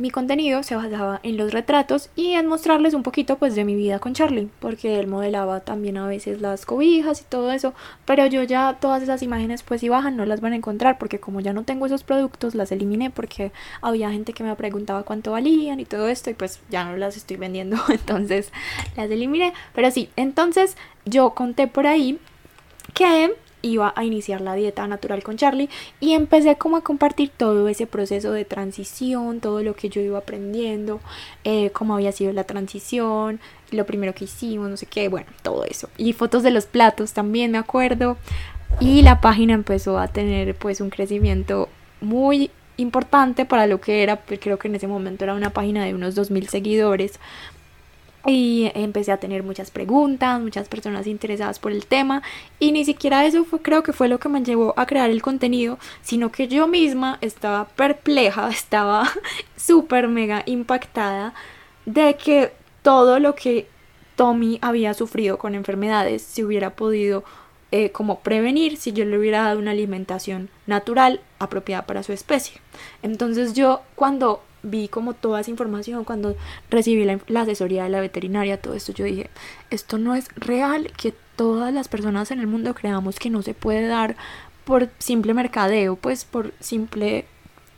mi 0.01 0.09
contenido 0.09 0.63
se 0.63 0.75
basaba 0.75 1.19
en 1.21 1.37
los 1.37 1.53
retratos 1.53 2.09
y 2.15 2.31
en 2.31 2.47
mostrarles 2.47 2.95
un 2.95 3.03
poquito 3.03 3.37
pues 3.37 3.53
de 3.53 3.63
mi 3.63 3.75
vida 3.75 3.99
con 3.99 4.13
Charlie, 4.15 4.49
porque 4.59 4.99
él 4.99 5.07
modelaba 5.07 5.59
también 5.59 5.97
a 5.97 6.07
veces 6.07 6.41
las 6.41 6.65
cobijas 6.65 7.21
y 7.21 7.23
todo 7.23 7.51
eso, 7.51 7.75
pero 8.05 8.25
yo 8.25 8.41
ya 8.41 8.77
todas 8.81 9.03
esas 9.03 9.21
imágenes 9.21 9.61
pues 9.61 9.81
si 9.81 9.89
bajan 9.89 10.17
no 10.17 10.25
las 10.25 10.41
van 10.41 10.53
a 10.53 10.55
encontrar 10.55 10.97
porque 10.97 11.19
como 11.19 11.39
ya 11.39 11.53
no 11.53 11.63
tengo 11.63 11.85
esos 11.85 12.03
productos 12.03 12.55
las 12.55 12.71
eliminé 12.71 13.11
porque 13.11 13.51
había 13.81 14.11
gente 14.11 14.33
que 14.33 14.43
me 14.43 14.55
preguntaba 14.55 15.03
cuánto 15.03 15.31
valían 15.31 15.79
y 15.79 15.85
todo 15.85 16.07
esto 16.07 16.31
y 16.31 16.33
pues 16.33 16.59
ya 16.71 16.83
no 16.83 16.97
las 16.97 17.15
estoy 17.15 17.37
vendiendo, 17.37 17.77
entonces 17.89 18.51
las 18.97 19.09
eliminé, 19.09 19.53
pero 19.75 19.91
sí, 19.91 20.09
entonces 20.15 20.77
yo 21.05 21.35
conté 21.35 21.67
por 21.67 21.85
ahí 21.85 22.19
que 22.95 23.31
iba 23.61 23.93
a 23.95 24.03
iniciar 24.03 24.41
la 24.41 24.55
dieta 24.55 24.87
natural 24.87 25.23
con 25.23 25.37
Charlie 25.37 25.69
y 25.99 26.13
empecé 26.13 26.55
como 26.55 26.77
a 26.77 26.83
compartir 26.83 27.31
todo 27.35 27.67
ese 27.67 27.87
proceso 27.87 28.31
de 28.31 28.45
transición, 28.45 29.39
todo 29.39 29.63
lo 29.63 29.75
que 29.75 29.89
yo 29.89 30.01
iba 30.01 30.17
aprendiendo, 30.17 30.99
eh, 31.43 31.69
cómo 31.71 31.95
había 31.95 32.11
sido 32.11 32.33
la 32.33 32.43
transición, 32.43 33.39
lo 33.71 33.85
primero 33.85 34.13
que 34.13 34.25
hicimos, 34.25 34.69
no 34.69 34.77
sé 34.77 34.85
qué, 34.85 35.07
bueno, 35.07 35.27
todo 35.43 35.65
eso. 35.65 35.89
Y 35.97 36.13
fotos 36.13 36.43
de 36.43 36.51
los 36.51 36.65
platos 36.65 37.13
también 37.13 37.51
me 37.51 37.57
acuerdo. 37.57 38.17
Y 38.79 39.01
la 39.01 39.21
página 39.21 39.53
empezó 39.53 39.99
a 39.99 40.07
tener 40.07 40.55
pues 40.55 40.81
un 40.81 40.89
crecimiento 40.89 41.69
muy 41.99 42.51
importante 42.77 43.45
para 43.45 43.67
lo 43.67 43.79
que 43.81 44.03
era, 44.03 44.17
pues, 44.17 44.39
creo 44.39 44.57
que 44.57 44.67
en 44.67 44.75
ese 44.75 44.87
momento 44.87 45.23
era 45.23 45.33
una 45.33 45.51
página 45.51 45.85
de 45.85 45.93
unos 45.93 46.15
2.000 46.15 46.47
seguidores, 46.47 47.19
y 48.25 48.71
empecé 48.75 49.11
a 49.11 49.17
tener 49.17 49.43
muchas 49.43 49.71
preguntas, 49.71 50.39
muchas 50.39 50.67
personas 50.67 51.07
interesadas 51.07 51.59
por 51.59 51.71
el 51.71 51.85
tema 51.85 52.21
y 52.59 52.71
ni 52.71 52.85
siquiera 52.85 53.25
eso 53.25 53.45
creo 53.61 53.83
que 53.83 53.93
fue 53.93 54.07
lo 54.07 54.19
que 54.19 54.29
me 54.29 54.43
llevó 54.43 54.73
a 54.77 54.85
crear 54.85 55.09
el 55.09 55.21
contenido, 55.21 55.79
sino 56.01 56.31
que 56.31 56.47
yo 56.47 56.67
misma 56.67 57.17
estaba 57.21 57.67
perpleja, 57.69 58.49
estaba 58.51 59.09
súper 59.55 60.07
mega 60.07 60.43
impactada 60.45 61.33
de 61.85 62.15
que 62.15 62.51
todo 62.83 63.19
lo 63.19 63.35
que 63.35 63.67
Tommy 64.15 64.59
había 64.61 64.93
sufrido 64.93 65.37
con 65.37 65.55
enfermedades 65.55 66.21
se 66.21 66.43
hubiera 66.43 66.71
podido 66.75 67.23
eh, 67.71 67.91
como 67.91 68.19
prevenir 68.19 68.77
si 68.77 68.91
yo 68.91 69.05
le 69.05 69.17
hubiera 69.17 69.43
dado 69.43 69.57
una 69.57 69.71
alimentación 69.71 70.49
natural 70.67 71.21
apropiada 71.39 71.85
para 71.85 72.03
su 72.03 72.11
especie. 72.11 72.59
Entonces 73.01 73.53
yo 73.53 73.81
cuando 73.95 74.43
vi 74.63 74.87
como 74.87 75.13
toda 75.13 75.41
esa 75.41 75.51
información, 75.51 76.03
cuando 76.03 76.35
recibí 76.69 77.05
la, 77.05 77.41
asesoría 77.41 77.83
de 77.83 77.89
la 77.89 78.01
veterinaria, 78.01 78.61
todo 78.61 78.73
esto, 78.73 78.91
yo 78.93 79.05
dije, 79.05 79.29
esto 79.69 79.97
no 79.97 80.15
es 80.15 80.27
real, 80.35 80.91
que 80.97 81.13
todas 81.35 81.73
las 81.73 81.87
personas 81.87 82.31
en 82.31 82.39
el 82.39 82.47
mundo 82.47 82.73
creamos 82.73 83.17
que 83.17 83.29
no 83.29 83.41
se 83.41 83.53
puede 83.53 83.87
dar 83.87 84.15
por 84.65 84.89
simple 84.99 85.33
mercadeo, 85.33 85.95
pues 85.95 86.25
por 86.25 86.53
simple 86.59 87.25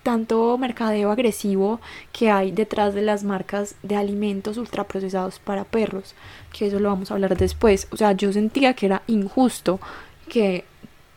tanto 0.03 0.57
mercadeo 0.57 1.11
agresivo 1.11 1.79
que 2.11 2.29
hay 2.29 2.51
detrás 2.51 2.93
de 2.93 3.01
las 3.01 3.23
marcas 3.23 3.75
de 3.83 3.95
alimentos 3.95 4.57
ultraprocesados 4.57 5.39
para 5.39 5.63
perros, 5.63 6.13
que 6.51 6.67
eso 6.67 6.79
lo 6.79 6.89
vamos 6.89 7.09
a 7.09 7.13
hablar 7.13 7.37
después. 7.37 7.87
O 7.91 7.97
sea, 7.97 8.11
yo 8.11 8.33
sentía 8.33 8.73
que 8.73 8.87
era 8.87 9.01
injusto 9.07 9.79
que 10.27 10.65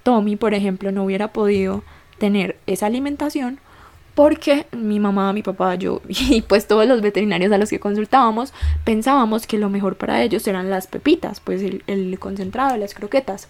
Tommy, 0.05 0.37
por 0.37 0.55
ejemplo, 0.55 0.93
no 0.93 1.05
hubiera 1.05 1.33
podido 1.33 1.83
tener 2.19 2.59
esa 2.67 2.87
alimentación 2.87 3.59
porque 4.17 4.67
mi 4.73 4.99
mamá, 4.99 5.35
mi 5.35 5.43
papá, 5.43 5.75
yo 5.75 6.01
y 6.09 6.41
pues 6.41 6.67
todos 6.67 6.87
los 6.87 7.03
veterinarios 7.03 7.53
a 7.53 7.59
los 7.59 7.69
que 7.69 7.79
consultábamos 7.79 8.53
pensábamos 8.83 9.47
que 9.47 9.59
lo 9.59 9.69
mejor 9.69 9.97
para 9.97 10.23
ellos 10.23 10.49
eran 10.49 10.71
las 10.71 10.87
pepitas, 10.89 11.39
pues 11.39 11.63
el, 11.63 11.85
el 11.87 12.19
concentrado, 12.19 12.77
las 12.79 12.95
croquetas. 12.95 13.49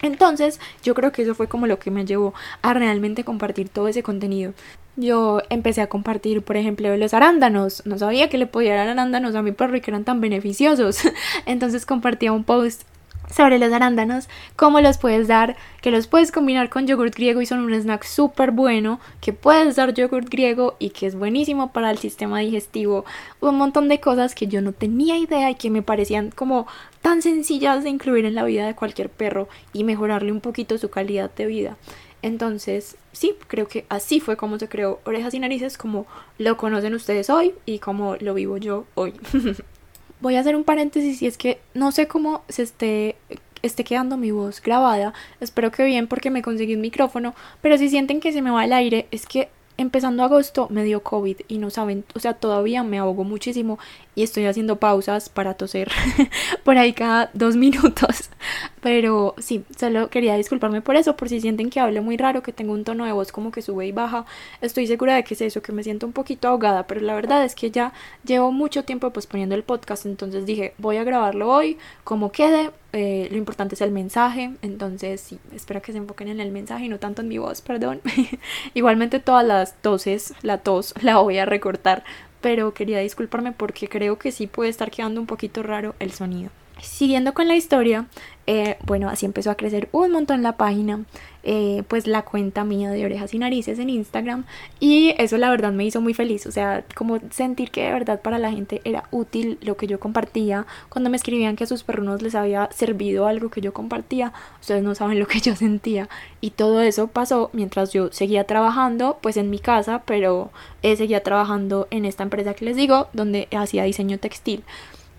Entonces 0.00 0.60
yo 0.82 0.94
creo 0.94 1.12
que 1.12 1.22
eso 1.22 1.34
fue 1.34 1.46
como 1.46 1.66
lo 1.66 1.78
que 1.78 1.90
me 1.90 2.06
llevó 2.06 2.32
a 2.62 2.72
realmente 2.72 3.22
compartir 3.22 3.68
todo 3.68 3.86
ese 3.86 4.02
contenido. 4.02 4.54
Yo 4.96 5.42
empecé 5.50 5.82
a 5.82 5.88
compartir, 5.88 6.42
por 6.42 6.56
ejemplo, 6.56 6.96
los 6.96 7.12
arándanos. 7.12 7.84
No 7.84 7.98
sabía 7.98 8.30
que 8.30 8.38
le 8.38 8.46
podía 8.46 8.76
dar 8.76 8.88
arándanos 8.88 9.34
a 9.34 9.42
mi 9.42 9.52
perro 9.52 9.76
y 9.76 9.80
que 9.80 9.90
eran 9.90 10.04
tan 10.04 10.20
beneficiosos. 10.20 11.00
Entonces 11.46 11.84
compartía 11.84 12.32
un 12.32 12.44
post 12.44 12.82
sobre 13.30 13.58
los 13.58 13.72
arándanos, 13.72 14.28
cómo 14.56 14.80
los 14.80 14.98
puedes 14.98 15.28
dar, 15.28 15.56
que 15.80 15.90
los 15.90 16.06
puedes 16.06 16.32
combinar 16.32 16.68
con 16.70 16.86
yogurt 16.86 17.14
griego 17.14 17.40
y 17.40 17.46
son 17.46 17.60
un 17.60 17.74
snack 17.74 18.04
súper 18.04 18.50
bueno, 18.50 19.00
que 19.20 19.32
puedes 19.32 19.76
dar 19.76 19.94
yogurt 19.94 20.28
griego 20.28 20.76
y 20.78 20.90
que 20.90 21.06
es 21.06 21.14
buenísimo 21.14 21.72
para 21.72 21.90
el 21.90 21.98
sistema 21.98 22.40
digestivo, 22.40 23.04
un 23.40 23.56
montón 23.56 23.88
de 23.88 24.00
cosas 24.00 24.34
que 24.34 24.46
yo 24.46 24.62
no 24.62 24.72
tenía 24.72 25.16
idea 25.16 25.50
y 25.50 25.54
que 25.54 25.70
me 25.70 25.82
parecían 25.82 26.30
como 26.30 26.66
tan 27.02 27.22
sencillas 27.22 27.84
de 27.84 27.90
incluir 27.90 28.24
en 28.24 28.34
la 28.34 28.44
vida 28.44 28.66
de 28.66 28.74
cualquier 28.74 29.10
perro 29.10 29.48
y 29.72 29.84
mejorarle 29.84 30.32
un 30.32 30.40
poquito 30.40 30.78
su 30.78 30.90
calidad 30.90 31.30
de 31.34 31.46
vida. 31.46 31.76
Entonces, 32.20 32.96
sí, 33.12 33.36
creo 33.46 33.68
que 33.68 33.86
así 33.88 34.18
fue 34.18 34.36
como 34.36 34.58
se 34.58 34.68
creó 34.68 35.00
Orejas 35.04 35.34
y 35.34 35.38
Narices, 35.38 35.78
como 35.78 36.06
lo 36.36 36.56
conocen 36.56 36.94
ustedes 36.94 37.30
hoy 37.30 37.54
y 37.64 37.78
como 37.78 38.16
lo 38.16 38.34
vivo 38.34 38.56
yo 38.56 38.86
hoy. 38.94 39.14
voy 40.20 40.36
a 40.36 40.40
hacer 40.40 40.56
un 40.56 40.64
paréntesis 40.64 41.22
y 41.22 41.26
es 41.26 41.38
que 41.38 41.60
no 41.74 41.92
sé 41.92 42.08
cómo 42.08 42.42
se 42.48 42.62
esté 42.62 43.16
esté 43.62 43.84
quedando 43.84 44.16
mi 44.16 44.30
voz 44.30 44.62
grabada. 44.62 45.14
Espero 45.40 45.72
que 45.72 45.84
bien 45.84 46.06
porque 46.06 46.30
me 46.30 46.42
conseguí 46.42 46.74
un 46.74 46.80
micrófono, 46.80 47.34
pero 47.60 47.76
si 47.76 47.88
sienten 47.88 48.20
que 48.20 48.32
se 48.32 48.42
me 48.42 48.50
va 48.50 48.64
el 48.64 48.72
aire 48.72 49.08
es 49.10 49.26
que 49.26 49.48
empezando 49.76 50.24
agosto 50.24 50.66
me 50.70 50.84
dio 50.84 51.02
COVID 51.02 51.36
y 51.46 51.58
no 51.58 51.70
saben, 51.70 52.04
o 52.14 52.18
sea, 52.18 52.34
todavía 52.34 52.82
me 52.82 52.98
ahogo 52.98 53.24
muchísimo 53.24 53.78
y 54.14 54.24
estoy 54.24 54.46
haciendo 54.46 54.76
pausas 54.76 55.28
para 55.28 55.54
toser 55.54 55.90
por 56.64 56.76
ahí 56.76 56.92
cada 56.92 57.30
dos 57.32 57.56
minutos. 57.56 58.30
Pero 58.80 59.34
sí, 59.38 59.64
solo 59.76 60.08
quería 60.08 60.36
disculparme 60.36 60.80
por 60.80 60.96
eso, 60.96 61.16
por 61.16 61.28
si 61.28 61.40
sienten 61.40 61.70
que 61.70 61.80
hablo 61.80 62.02
muy 62.02 62.16
raro, 62.16 62.42
que 62.42 62.52
tengo 62.52 62.72
un 62.72 62.84
tono 62.84 63.04
de 63.04 63.12
voz 63.12 63.32
como 63.32 63.50
que 63.50 63.62
sube 63.62 63.86
y 63.86 63.92
baja. 63.92 64.24
Estoy 64.60 64.86
segura 64.86 65.14
de 65.14 65.24
que 65.24 65.34
es 65.34 65.40
eso, 65.40 65.62
que 65.62 65.72
me 65.72 65.82
siento 65.82 66.06
un 66.06 66.12
poquito 66.12 66.48
ahogada, 66.48 66.86
pero 66.86 67.00
la 67.00 67.14
verdad 67.14 67.44
es 67.44 67.54
que 67.54 67.70
ya 67.70 67.92
llevo 68.24 68.52
mucho 68.52 68.84
tiempo 68.84 69.10
posponiendo 69.10 69.54
el 69.54 69.62
podcast, 69.62 70.06
entonces 70.06 70.46
dije, 70.46 70.74
voy 70.78 70.96
a 70.96 71.04
grabarlo 71.04 71.50
hoy, 71.50 71.78
como 72.04 72.32
quede. 72.32 72.70
Eh, 72.94 73.28
lo 73.30 73.36
importante 73.36 73.74
es 73.74 73.82
el 73.82 73.90
mensaje, 73.90 74.52
entonces 74.62 75.20
sí, 75.20 75.38
espero 75.54 75.82
que 75.82 75.92
se 75.92 75.98
enfoquen 75.98 76.28
en 76.28 76.40
el 76.40 76.50
mensaje 76.50 76.86
y 76.86 76.88
no 76.88 76.98
tanto 76.98 77.20
en 77.20 77.28
mi 77.28 77.36
voz, 77.36 77.60
perdón. 77.60 78.00
Igualmente 78.74 79.20
todas 79.20 79.46
las 79.46 79.74
toses, 79.82 80.32
la 80.40 80.58
tos 80.58 80.94
la 81.02 81.18
voy 81.18 81.36
a 81.36 81.44
recortar 81.44 82.04
pero 82.40 82.72
quería 82.74 83.00
disculparme 83.00 83.52
porque 83.52 83.88
creo 83.88 84.18
que 84.18 84.32
sí 84.32 84.46
puede 84.46 84.70
estar 84.70 84.90
quedando 84.90 85.20
un 85.20 85.26
poquito 85.26 85.62
raro 85.62 85.94
el 85.98 86.12
sonido. 86.12 86.50
Siguiendo 86.82 87.34
con 87.34 87.48
la 87.48 87.56
historia, 87.56 88.06
eh, 88.46 88.78
bueno, 88.86 89.10
así 89.10 89.26
empezó 89.26 89.50
a 89.50 89.56
crecer 89.56 89.90
un 89.92 90.10
montón 90.10 90.42
la 90.42 90.56
página, 90.56 91.04
eh, 91.42 91.82
pues 91.86 92.06
la 92.06 92.22
cuenta 92.22 92.64
mía 92.64 92.90
de 92.90 93.04
orejas 93.04 93.34
y 93.34 93.38
narices 93.38 93.78
en 93.78 93.90
Instagram 93.90 94.44
y 94.80 95.14
eso 95.18 95.36
la 95.36 95.50
verdad 95.50 95.70
me 95.70 95.84
hizo 95.84 96.00
muy 96.00 96.14
feliz, 96.14 96.46
o 96.46 96.50
sea, 96.50 96.84
como 96.94 97.18
sentir 97.30 97.70
que 97.70 97.84
de 97.84 97.92
verdad 97.92 98.22
para 98.22 98.38
la 98.38 98.50
gente 98.50 98.80
era 98.84 99.04
útil 99.10 99.58
lo 99.60 99.76
que 99.76 99.86
yo 99.86 100.00
compartía, 100.00 100.66
cuando 100.88 101.10
me 101.10 101.18
escribían 101.18 101.56
que 101.56 101.64
a 101.64 101.66
sus 101.66 101.84
perrunos 101.84 102.22
les 102.22 102.34
había 102.34 102.70
servido 102.72 103.26
algo 103.26 103.50
que 103.50 103.60
yo 103.60 103.74
compartía, 103.74 104.32
ustedes 104.60 104.82
no 104.82 104.94
saben 104.94 105.18
lo 105.18 105.26
que 105.26 105.40
yo 105.40 105.54
sentía 105.54 106.08
y 106.40 106.50
todo 106.50 106.80
eso 106.80 107.08
pasó 107.08 107.50
mientras 107.52 107.92
yo 107.92 108.10
seguía 108.12 108.44
trabajando 108.44 109.18
pues 109.20 109.36
en 109.36 109.50
mi 109.50 109.58
casa, 109.58 110.02
pero 110.06 110.50
eh, 110.82 110.96
seguía 110.96 111.22
trabajando 111.22 111.86
en 111.90 112.06
esta 112.06 112.22
empresa 112.22 112.54
que 112.54 112.64
les 112.64 112.76
digo, 112.76 113.08
donde 113.12 113.46
hacía 113.52 113.84
diseño 113.84 114.18
textil. 114.18 114.64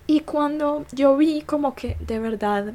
Y 0.10 0.22
cuando 0.22 0.88
yo 0.92 1.16
vi 1.16 1.42
como 1.42 1.76
que 1.76 1.96
de 2.00 2.18
verdad 2.18 2.74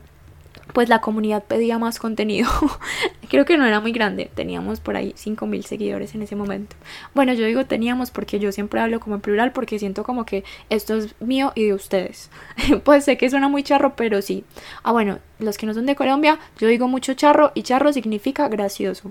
pues 0.73 0.89
la 0.89 1.01
comunidad 1.01 1.43
pedía 1.43 1.81
más 1.81 1.99
contenido. 1.99 2.49
Creo 3.29 3.45
que 3.45 3.59
no 3.59 3.67
era 3.67 3.81
muy 3.81 3.91
grande, 3.91 4.31
teníamos 4.33 4.79
por 4.79 4.95
ahí 4.95 5.15
5.000 5.17 5.63
seguidores 5.65 6.15
en 6.15 6.23
ese 6.23 6.37
momento. 6.37 6.77
Bueno, 7.13 7.33
yo 7.33 7.45
digo 7.45 7.67
teníamos 7.67 8.13
porque 8.13 8.39
yo 8.39 8.53
siempre 8.53 8.79
hablo 8.79 9.01
como 9.01 9.17
en 9.17 9.21
plural 9.21 9.51
porque 9.51 9.81
siento 9.81 10.05
como 10.05 10.25
que 10.25 10.45
esto 10.71 10.95
es 10.95 11.21
mío 11.21 11.51
y 11.57 11.65
de 11.65 11.75
ustedes. 11.75 12.31
pues 12.85 13.05
sé 13.05 13.19
que 13.19 13.29
suena 13.29 13.49
muy 13.49 13.65
charro, 13.65 13.97
pero 13.97 14.23
sí. 14.23 14.45
Ah, 14.85 14.93
bueno, 14.93 15.19
los 15.41 15.59
que 15.59 15.67
no 15.67 15.75
son 15.75 15.87
de 15.87 15.97
Colombia, 15.97 16.39
yo 16.61 16.69
digo 16.69 16.87
mucho 16.87 17.15
charro 17.15 17.51
y 17.57 17.65
charro 17.65 17.93
significa 17.93 18.47
gracioso. 18.47 19.11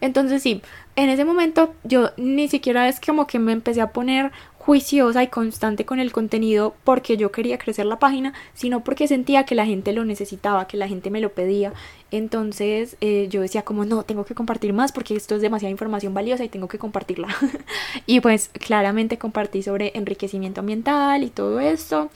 Entonces 0.00 0.42
sí, 0.42 0.62
en 0.96 1.08
ese 1.10 1.24
momento 1.24 1.74
yo 1.84 2.10
ni 2.16 2.48
siquiera 2.48 2.88
es 2.88 3.00
como 3.00 3.26
que 3.26 3.38
me 3.38 3.52
empecé 3.52 3.80
a 3.80 3.92
poner 3.92 4.32
juiciosa 4.64 5.24
y 5.24 5.26
constante 5.26 5.84
con 5.84 5.98
el 5.98 6.12
contenido 6.12 6.76
porque 6.84 7.16
yo 7.16 7.32
quería 7.32 7.58
crecer 7.58 7.84
la 7.84 7.98
página, 7.98 8.32
sino 8.54 8.84
porque 8.84 9.08
sentía 9.08 9.44
que 9.44 9.56
la 9.56 9.66
gente 9.66 9.92
lo 9.92 10.04
necesitaba, 10.04 10.68
que 10.68 10.76
la 10.76 10.86
gente 10.86 11.10
me 11.10 11.20
lo 11.20 11.32
pedía. 11.32 11.72
Entonces 12.12 12.96
eh, 13.00 13.26
yo 13.28 13.40
decía 13.40 13.62
como 13.62 13.84
no, 13.84 14.04
tengo 14.04 14.24
que 14.24 14.36
compartir 14.36 14.72
más 14.72 14.92
porque 14.92 15.16
esto 15.16 15.34
es 15.34 15.42
demasiada 15.42 15.72
información 15.72 16.14
valiosa 16.14 16.44
y 16.44 16.48
tengo 16.48 16.68
que 16.68 16.78
compartirla. 16.78 17.26
y 18.06 18.20
pues 18.20 18.50
claramente 18.50 19.18
compartí 19.18 19.64
sobre 19.64 19.90
enriquecimiento 19.96 20.60
ambiental 20.60 21.24
y 21.24 21.30
todo 21.30 21.58
esto. 21.58 22.10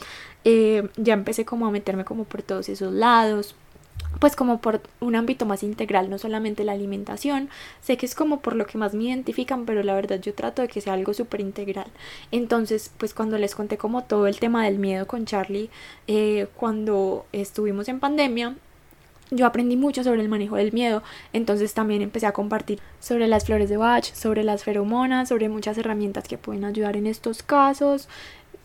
Eh, 0.44 0.88
ya 0.96 1.14
empecé 1.14 1.44
como 1.44 1.66
a 1.66 1.72
meterme 1.72 2.04
como 2.04 2.22
por 2.22 2.42
todos 2.42 2.68
esos 2.68 2.92
lados 2.92 3.56
pues 4.18 4.37
como 4.37 4.61
por 4.61 4.81
un 5.00 5.16
ámbito 5.16 5.46
más 5.46 5.62
integral, 5.62 6.11
no 6.11 6.18
solamente 6.18 6.64
la 6.64 6.72
alimentación. 6.72 7.48
Sé 7.83 7.96
que 7.96 8.07
es 8.07 8.14
como 8.14 8.40
por 8.40 8.57
lo 8.57 8.66
que 8.66 8.79
más 8.79 8.94
me 8.94 9.05
identifican, 9.05 9.66
pero 9.66 9.83
la 9.83 9.94
verdad 9.94 10.20
yo 10.20 10.35
trato 10.35 10.62
de 10.62 10.68
que 10.68 10.81
sea 10.81 10.94
algo 10.94 11.14
súper 11.14 11.40
integral. 11.40 11.87
Entonces, 12.33 12.90
pues 12.98 13.14
cuando 13.14 13.38
les 13.38 13.55
conté 13.55 13.76
como 13.76 14.05
todo 14.05 14.26
el 14.26 14.38
tema 14.38 14.64
del 14.64 14.79
miedo 14.79 15.07
con 15.07 15.26
Charlie, 15.26 15.70
eh, 16.07 16.46
cuando 16.57 17.26
estuvimos 17.33 17.88
en 17.88 18.00
pandemia, 18.00 18.55
yo 19.31 19.44
aprendí 19.44 19.76
mucho 19.76 20.05
sobre 20.05 20.22
el 20.22 20.29
manejo 20.29 20.57
del 20.57 20.72
miedo, 20.72 21.02
entonces 21.33 21.74
también 21.74 22.00
empecé 22.00 22.26
a 22.26 22.33
compartir 22.33 22.81
sobre 23.00 23.26
las 23.26 23.44
flores 23.44 23.68
de 23.68 23.76
Bach, 23.76 24.05
sobre 24.05 24.44
las 24.44 24.62
feromonas, 24.62 25.29
sobre 25.29 25.48
muchas 25.48 25.76
herramientas 25.79 26.29
que 26.29 26.38
pueden 26.38 26.64
ayudar 26.64 26.96
en 26.96 27.09
estos 27.09 27.42
casos. 27.42 28.09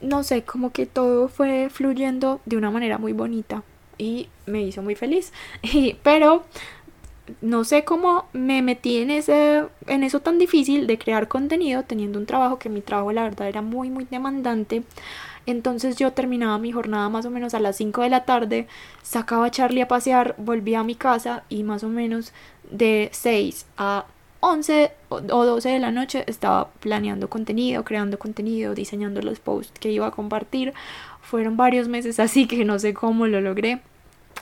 No 0.02 0.24
sé, 0.24 0.44
como 0.44 0.72
que 0.72 0.86
todo 0.86 1.28
fue 1.30 1.70
fluyendo 1.72 2.42
de 2.46 2.58
una 2.58 2.70
manera 2.72 3.00
muy 3.00 3.14
bonita 3.14 3.64
y 4.02 4.30
me 4.48 4.64
hizo 4.64 4.82
muy 4.82 4.96
feliz. 4.96 5.32
pero 6.04 6.44
no 7.42 7.64
sé 7.64 7.86
cómo 7.86 8.26
me 8.34 8.62
metí 8.62 8.98
en 8.98 9.12
ese 9.12 9.66
en 9.88 10.04
eso 10.04 10.20
tan 10.20 10.38
difícil 10.40 10.88
de 10.88 10.98
crear 10.98 11.28
contenido 11.28 11.84
teniendo 11.84 12.20
un 12.20 12.26
trabajo 12.26 12.60
que 12.60 12.68
mi 12.68 12.82
trabajo 12.82 13.14
la 13.14 13.24
verdad 13.24 13.48
era 13.48 13.62
muy 13.62 13.90
muy 13.90 14.06
demandante. 14.10 14.84
Entonces 15.46 15.96
yo 15.98 16.14
terminaba 16.14 16.58
mi 16.60 16.72
jornada 16.72 17.10
más 17.10 17.26
o 17.26 17.32
menos 17.32 17.54
a 17.54 17.60
las 17.60 17.76
5 17.78 18.02
de 18.02 18.10
la 18.10 18.26
tarde, 18.26 18.68
sacaba 19.02 19.48
a 19.48 19.52
Charlie 19.52 19.82
a 19.82 19.88
pasear, 19.88 20.36
volvía 20.38 20.82
a 20.82 20.84
mi 20.84 20.96
casa 20.96 21.44
y 21.50 21.64
más 21.64 21.84
o 21.84 21.90
menos 21.90 22.32
de 22.70 23.10
6 23.12 23.66
a 23.78 24.06
11 24.42 24.92
o 25.10 25.46
12 25.46 25.70
de 25.70 25.80
la 25.80 25.92
noche 25.92 26.24
estaba 26.28 26.70
planeando 26.80 27.30
contenido, 27.30 27.84
creando 27.84 28.20
contenido, 28.20 28.74
diseñando 28.76 29.22
los 29.22 29.40
posts 29.40 29.80
que 29.80 29.92
iba 29.92 30.08
a 30.08 30.12
compartir. 30.12 30.74
Fueron 31.22 31.58
varios 31.58 31.88
meses 31.88 32.20
así 32.26 32.48
que 32.48 32.66
no 32.66 32.80
sé 32.80 32.94
cómo 32.94 33.28
lo 33.28 33.42
logré 33.42 33.82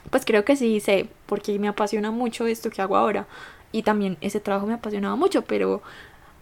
pues 0.09 0.25
creo 0.25 0.45
que 0.45 0.55
sí 0.55 0.79
sé, 0.79 1.07
porque 1.25 1.59
me 1.59 1.67
apasiona 1.67 2.11
mucho 2.11 2.47
esto 2.47 2.69
que 2.69 2.81
hago 2.81 2.97
ahora. 2.97 3.27
Y 3.71 3.83
también 3.83 4.17
ese 4.21 4.39
trabajo 4.39 4.65
me 4.65 4.73
apasionaba 4.73 5.15
mucho, 5.15 5.43
pero, 5.43 5.81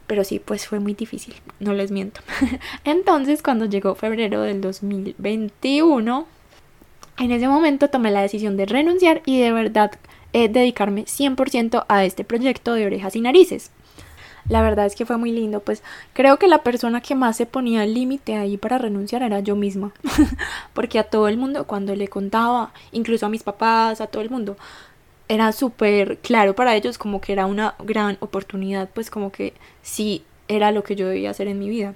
pero 0.08 0.24
sí, 0.24 0.40
pues 0.40 0.68
fue 0.68 0.80
muy 0.80 0.94
difícil, 0.94 1.36
no 1.60 1.74
les 1.74 1.92
miento. 1.92 2.22
Entonces, 2.84 3.44
cuando 3.44 3.66
llegó 3.66 3.96
febrero 3.96 4.42
del 4.42 4.62
2021, 4.62 6.28
en 7.20 7.32
ese 7.32 7.48
momento 7.48 7.90
tomé 7.90 8.12
la 8.12 8.22
decisión 8.22 8.58
de 8.58 8.66
renunciar 8.66 9.22
y 9.26 9.40
de 9.42 9.52
verdad 9.52 9.92
eh, 10.34 10.50
dedicarme 10.50 11.06
100% 11.06 11.86
a 11.88 12.06
este 12.06 12.24
proyecto 12.24 12.74
de 12.74 12.86
orejas 12.86 13.16
y 13.16 13.22
narices 13.22 13.72
la 14.50 14.62
verdad 14.62 14.86
es 14.86 14.96
que 14.96 15.06
fue 15.06 15.18
muy 15.18 15.32
lindo, 15.32 15.60
pues 15.60 15.84
creo 16.14 16.38
que 16.40 16.48
la 16.48 16.64
persona 16.64 17.02
que 17.02 17.16
más 17.16 17.38
se 17.38 17.46
ponía 17.46 17.84
el 17.84 17.94
límite 17.94 18.36
ahí 18.36 18.58
para 18.58 18.78
renunciar 18.78 19.24
era 19.24 19.40
yo 19.40 19.56
misma, 19.56 19.92
porque 20.74 21.00
a 21.00 21.04
todo 21.04 21.28
el 21.28 21.38
mundo 21.38 21.66
cuando 21.66 21.96
le 21.96 22.08
contaba, 22.08 22.72
incluso 22.92 23.26
a 23.26 23.30
mis 23.30 23.44
papás, 23.44 24.02
a 24.02 24.08
todo 24.08 24.22
el 24.22 24.30
mundo, 24.30 24.58
era 25.28 25.52
súper 25.52 26.20
claro 26.20 26.56
para 26.56 26.76
ellos 26.76 26.98
como 26.98 27.20
que 27.20 27.34
era 27.34 27.46
una 27.46 27.76
gran 27.80 28.18
oportunidad, 28.22 28.90
pues 28.94 29.10
como 29.10 29.32
que 29.32 29.54
sí 29.82 30.24
era 30.48 30.72
lo 30.72 30.84
que 30.84 30.96
yo 30.96 31.08
debía 31.08 31.32
hacer 31.32 31.48
en 31.48 31.60
mi 31.60 31.70
vida. 31.70 31.94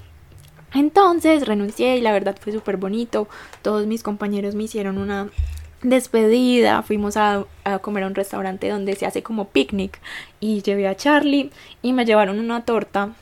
Entonces 0.74 1.46
renuncié 1.46 1.98
y 1.98 2.02
la 2.02 2.14
verdad 2.14 2.38
fue 2.40 2.54
súper 2.54 2.78
bonito. 2.78 3.28
Todos 3.62 3.88
mis 3.88 4.04
compañeros 4.04 4.56
me 4.56 4.64
hicieron 4.64 4.98
una 4.98 5.30
despedida, 5.84 6.82
fuimos 6.84 7.18
a, 7.18 7.46
comer 7.82 8.04
a 8.04 8.08
un 8.08 8.16
restaurante 8.16 8.70
donde 8.70 8.96
se 8.96 9.06
hace 9.06 9.24
como 9.24 9.50
picnic 9.50 10.00
y 10.40 10.62
llevé 10.62 10.88
a 10.88 10.96
Charlie 10.96 11.52
y 11.82 11.94
me 11.94 12.06
llevaron 12.06 12.40
una 12.40 12.66
torta, 12.66 13.14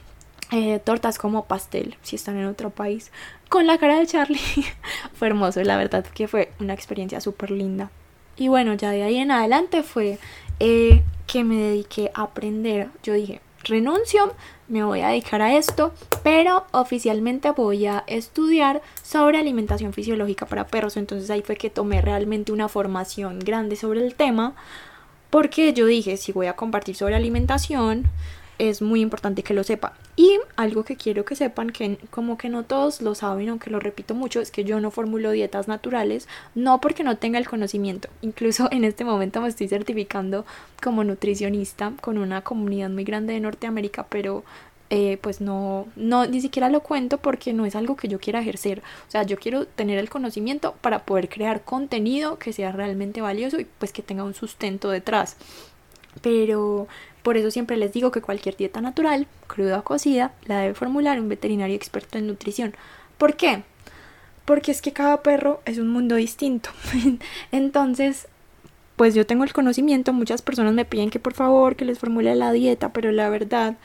eh, 0.51 0.79
tortas 0.79 1.17
como 1.17 1.45
pastel, 1.45 1.95
si 2.01 2.15
están 2.15 2.37
en 2.37 2.45
otro 2.45 2.69
país, 2.69 3.11
con 3.49 3.67
la 3.67 3.77
cara 3.77 3.99
de 3.99 4.07
Charlie. 4.07 4.39
fue 5.13 5.27
hermoso, 5.27 5.61
la 5.63 5.77
verdad 5.77 6.05
que 6.05 6.27
fue 6.27 6.51
una 6.59 6.73
experiencia 6.73 7.21
súper 7.21 7.51
linda. 7.51 7.91
Y 8.37 8.47
bueno, 8.47 8.73
ya 8.73 8.91
de 8.91 9.03
ahí 9.03 9.17
en 9.17 9.31
adelante 9.31 9.83
fue 9.83 10.17
eh, 10.59 11.03
que 11.27 11.43
me 11.43 11.57
dediqué 11.57 12.11
a 12.13 12.23
aprender. 12.23 12.89
Yo 13.03 13.13
dije, 13.13 13.41
renuncio, 13.63 14.33
me 14.69 14.83
voy 14.83 15.01
a 15.01 15.09
dedicar 15.09 15.41
a 15.41 15.55
esto, 15.55 15.93
pero 16.23 16.65
oficialmente 16.71 17.51
voy 17.51 17.87
a 17.87 18.03
estudiar 18.07 18.81
sobre 19.03 19.39
alimentación 19.39 19.93
fisiológica 19.93 20.45
para 20.45 20.67
perros. 20.67 20.95
Entonces 20.95 21.29
ahí 21.29 21.41
fue 21.41 21.57
que 21.57 21.69
tomé 21.69 22.01
realmente 22.01 22.51
una 22.51 22.69
formación 22.69 23.39
grande 23.39 23.75
sobre 23.75 24.05
el 24.05 24.15
tema, 24.15 24.53
porque 25.29 25.73
yo 25.73 25.85
dije, 25.85 26.17
si 26.17 26.31
voy 26.31 26.47
a 26.47 26.55
compartir 26.55 26.95
sobre 26.95 27.15
alimentación, 27.15 28.05
es 28.59 28.81
muy 28.81 29.01
importante 29.01 29.41
que 29.41 29.53
lo 29.53 29.63
sepa. 29.63 29.93
Y 30.15 30.37
algo 30.57 30.83
que 30.83 30.97
quiero 30.97 31.25
que 31.25 31.35
sepan, 31.35 31.71
que 31.71 31.97
como 32.11 32.37
que 32.37 32.49
no 32.49 32.63
todos 32.63 33.01
lo 33.01 33.15
saben, 33.15 33.49
aunque 33.49 33.69
lo 33.69 33.79
repito 33.79 34.13
mucho, 34.13 34.41
es 34.41 34.51
que 34.51 34.65
yo 34.65 34.79
no 34.81 34.91
formulo 34.91 35.31
dietas 35.31 35.67
naturales, 35.67 36.27
no 36.55 36.81
porque 36.81 37.03
no 37.03 37.17
tenga 37.17 37.39
el 37.39 37.47
conocimiento. 37.47 38.09
Incluso 38.21 38.67
en 38.71 38.83
este 38.83 39.05
momento 39.05 39.41
me 39.41 39.47
estoy 39.47 39.69
certificando 39.69 40.45
como 40.83 41.03
nutricionista 41.03 41.93
con 42.01 42.17
una 42.17 42.41
comunidad 42.41 42.89
muy 42.89 43.05
grande 43.05 43.33
de 43.33 43.39
Norteamérica, 43.39 44.05
pero 44.07 44.43
eh, 44.91 45.19
pues 45.21 45.39
no, 45.39 45.87
no, 45.95 46.25
ni 46.25 46.41
siquiera 46.41 46.67
lo 46.67 46.81
cuento 46.81 47.19
porque 47.19 47.53
no 47.53 47.65
es 47.65 47.75
algo 47.75 47.95
que 47.95 48.07
yo 48.07 48.19
quiera 48.19 48.41
ejercer. 48.41 48.81
O 49.07 49.11
sea, 49.11 49.23
yo 49.23 49.37
quiero 49.37 49.65
tener 49.67 49.99
el 49.99 50.09
conocimiento 50.09 50.75
para 50.81 51.05
poder 51.05 51.29
crear 51.29 51.63
contenido 51.63 52.39
que 52.39 52.53
sea 52.53 52.71
realmente 52.71 53.21
valioso 53.21 53.59
y 53.59 53.65
pues 53.65 53.93
que 53.93 54.01
tenga 54.01 54.23
un 54.23 54.33
sustento 54.33 54.89
detrás. 54.89 55.37
Pero 56.21 56.87
por 57.23 57.37
eso 57.37 57.51
siempre 57.51 57.77
les 57.77 57.93
digo 57.93 58.11
que 58.11 58.21
cualquier 58.21 58.55
dieta 58.57 58.81
natural, 58.81 59.27
cruda 59.47 59.79
o 59.79 59.83
cocida, 59.83 60.33
la 60.45 60.59
debe 60.59 60.73
formular 60.73 61.19
un 61.19 61.29
veterinario 61.29 61.75
experto 61.75 62.17
en 62.17 62.27
nutrición. 62.27 62.75
¿Por 63.17 63.35
qué? 63.35 63.63
Porque 64.45 64.71
es 64.71 64.81
que 64.81 64.93
cada 64.93 65.21
perro 65.21 65.61
es 65.65 65.77
un 65.77 65.89
mundo 65.89 66.15
distinto. 66.15 66.69
Entonces, 67.51 68.27
pues 68.95 69.15
yo 69.15 69.25
tengo 69.25 69.43
el 69.43 69.53
conocimiento, 69.53 70.11
muchas 70.11 70.41
personas 70.41 70.73
me 70.73 70.85
piden 70.85 71.09
que 71.09 71.19
por 71.19 71.33
favor 71.33 71.75
que 71.75 71.85
les 71.85 71.99
formule 71.99 72.35
la 72.35 72.51
dieta, 72.51 72.91
pero 72.91 73.11
la 73.11 73.29
verdad, 73.29 73.77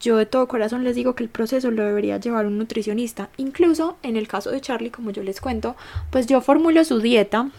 yo 0.00 0.16
de 0.16 0.26
todo 0.26 0.48
corazón 0.48 0.84
les 0.84 0.94
digo 0.94 1.14
que 1.14 1.22
el 1.22 1.28
proceso 1.28 1.70
lo 1.70 1.84
debería 1.84 2.18
llevar 2.18 2.46
un 2.46 2.58
nutricionista. 2.58 3.28
Incluso 3.36 3.96
en 4.02 4.16
el 4.16 4.28
caso 4.28 4.50
de 4.50 4.60
Charlie, 4.60 4.90
como 4.90 5.10
yo 5.10 5.22
les 5.22 5.40
cuento, 5.40 5.76
pues 6.10 6.26
yo 6.26 6.40
formulo 6.40 6.84
su 6.84 7.00
dieta, 7.00 7.50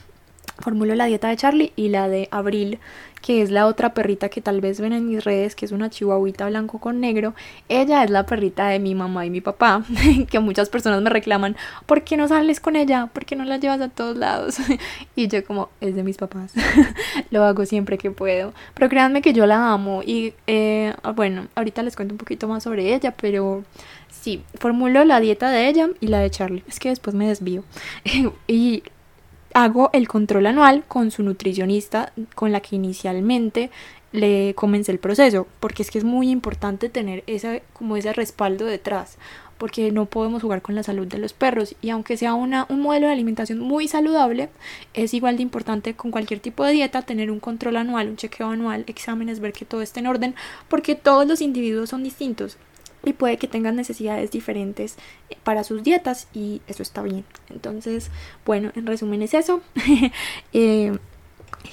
formulo 0.60 0.96
la 0.96 1.06
dieta 1.06 1.30
de 1.30 1.38
Charlie 1.38 1.74
y 1.76 1.90
la 1.90 2.10
de 2.10 2.28
Abril, 2.32 2.80
que 3.22 3.42
es 3.42 3.52
la 3.52 3.68
otra 3.68 3.94
perrita 3.94 4.30
que 4.30 4.42
tal 4.42 4.62
vez 4.62 4.80
ven 4.80 4.94
en 4.94 5.08
mis 5.08 5.24
redes, 5.24 5.56
que 5.56 5.66
es 5.66 5.72
una 5.72 5.90
chihuahuita 5.90 6.48
blanco 6.48 6.80
con 6.80 7.00
negro. 7.00 7.34
Ella 7.70 8.04
es 8.04 8.10
la 8.10 8.26
perrita 8.26 8.68
de 8.68 8.80
mi 8.80 8.96
mamá 8.96 9.26
y 9.26 9.30
mi 9.30 9.42
papá, 9.42 9.84
que 10.30 10.40
muchas 10.40 10.70
personas 10.70 11.02
me 11.02 11.10
reclaman, 11.10 11.56
¿por 11.86 12.04
qué 12.04 12.18
no 12.18 12.28
sales 12.28 12.60
con 12.60 12.76
ella? 12.76 13.08
¿Por 13.08 13.26
qué 13.26 13.36
no 13.36 13.44
la 13.44 13.58
llevas 13.58 13.82
a 13.82 13.90
todos 13.90 14.18
lados? 14.18 14.58
y 15.16 15.28
yo 15.28 15.44
como, 15.46 15.70
es 15.82 15.96
de 15.96 16.04
mis 16.04 16.18
papás, 16.18 16.54
lo 17.32 17.44
hago 17.44 17.66
siempre 17.66 17.98
que 17.98 18.12
puedo. 18.12 18.54
Pero 18.74 18.90
créanme 18.90 19.22
que 19.22 19.34
yo 19.34 19.46
la 19.46 19.72
amo 19.74 20.02
y 20.06 20.34
eh, 20.48 20.94
bueno, 21.16 21.48
ahorita 21.56 21.84
les 21.84 21.96
cuento 21.96 22.14
un 22.14 22.18
poquito 22.20 22.48
más 22.48 22.64
sobre 22.64 22.94
ella, 22.94 23.14
pero 23.20 23.64
sí, 24.10 24.44
formulo 24.56 25.04
la 25.06 25.20
dieta 25.20 25.52
de 25.52 25.68
ella 25.68 25.90
y 26.00 26.08
la 26.08 26.20
de 26.20 26.30
Charlie. 26.30 26.64
Es 26.68 26.80
que 26.80 26.90
después 26.90 27.16
me 27.16 27.28
desvío. 27.28 27.64
y 28.48 28.84
hago 29.64 29.90
el 29.92 30.08
control 30.08 30.46
anual 30.46 30.84
con 30.88 31.10
su 31.10 31.24
nutricionista 31.24 32.14
con 32.36 32.52
la 32.52 32.60
que 32.60 32.76
inicialmente 32.76 33.72
le 34.12 34.54
comencé 34.54 34.92
el 34.92 35.00
proceso, 35.00 35.48
porque 35.60 35.82
es 35.82 35.90
que 35.90 35.98
es 35.98 36.04
muy 36.04 36.30
importante 36.30 36.90
tener 36.90 37.24
esa, 37.26 37.60
como 37.74 37.98
ese 37.98 38.14
respaldo 38.14 38.66
detrás, 38.66 39.18
porque 39.58 39.92
no 39.92 40.06
podemos 40.06 40.44
jugar 40.44 40.62
con 40.62 40.76
la 40.76 40.84
salud 40.84 41.08
de 41.08 41.18
los 41.18 41.34
perros 41.34 41.76
y 41.82 41.90
aunque 41.90 42.18
sea 42.18 42.36
una, 42.36 42.68
un 42.70 42.82
modelo 42.82 43.08
de 43.08 43.14
alimentación 43.14 43.58
muy 43.58 43.88
saludable, 43.88 44.50
es 44.94 45.16
igual 45.16 45.38
de 45.38 45.44
importante 45.44 45.96
con 45.96 46.12
cualquier 46.12 46.40
tipo 46.40 46.64
de 46.64 46.74
dieta 46.74 47.02
tener 47.02 47.32
un 47.32 47.40
control 47.40 47.78
anual, 47.78 48.10
un 48.10 48.16
chequeo 48.16 48.52
anual, 48.52 48.84
exámenes, 48.86 49.40
ver 49.40 49.54
que 49.54 49.66
todo 49.66 49.82
esté 49.82 50.02
en 50.02 50.08
orden, 50.08 50.36
porque 50.70 50.94
todos 50.94 51.26
los 51.26 51.42
individuos 51.42 51.90
son 51.90 52.04
distintos 52.04 52.60
y 53.04 53.14
puede 53.14 53.38
que 53.38 53.48
tengan 53.48 53.76
necesidades 53.76 54.32
diferentes 54.32 54.98
para 55.44 55.64
sus 55.64 55.84
dietas 55.84 56.28
y 56.34 56.62
eso 56.68 56.84
está 56.84 57.02
bien. 57.02 57.26
Entonces, 57.50 58.12
bueno, 58.46 58.72
en 58.76 58.86
resumen 58.86 59.22
es 59.22 59.34
eso. 59.34 59.62
eh, 60.54 60.98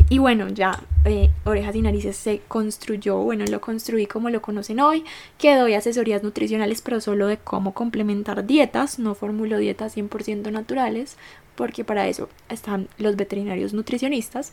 y 0.09 0.18
bueno, 0.18 0.48
ya 0.48 0.83
eh, 1.04 1.30
Orejas 1.44 1.76
y 1.76 1.83
Narices 1.83 2.16
se 2.16 2.40
construyó, 2.48 3.18
bueno, 3.18 3.44
lo 3.46 3.61
construí 3.61 4.07
como 4.07 4.30
lo 4.30 4.42
conocen 4.42 4.80
hoy, 4.80 5.04
que 5.38 5.57
doy 5.57 5.74
asesorías 5.74 6.22
nutricionales, 6.22 6.83
pero 6.83 7.00
solo 7.00 7.26
de 7.26 7.38
cómo 7.38 7.74
complementar 7.74 8.46
dietas, 8.46 8.98
no 8.98 9.14
formulo 9.14 9.59
dietas 9.59 9.96
100% 9.96 10.50
naturales, 10.50 11.16
porque 11.54 11.85
para 11.85 12.09
eso 12.09 12.28
están 12.48 12.88
los 12.98 13.16
veterinarios 13.16 13.72
nutricionistas. 13.72 14.52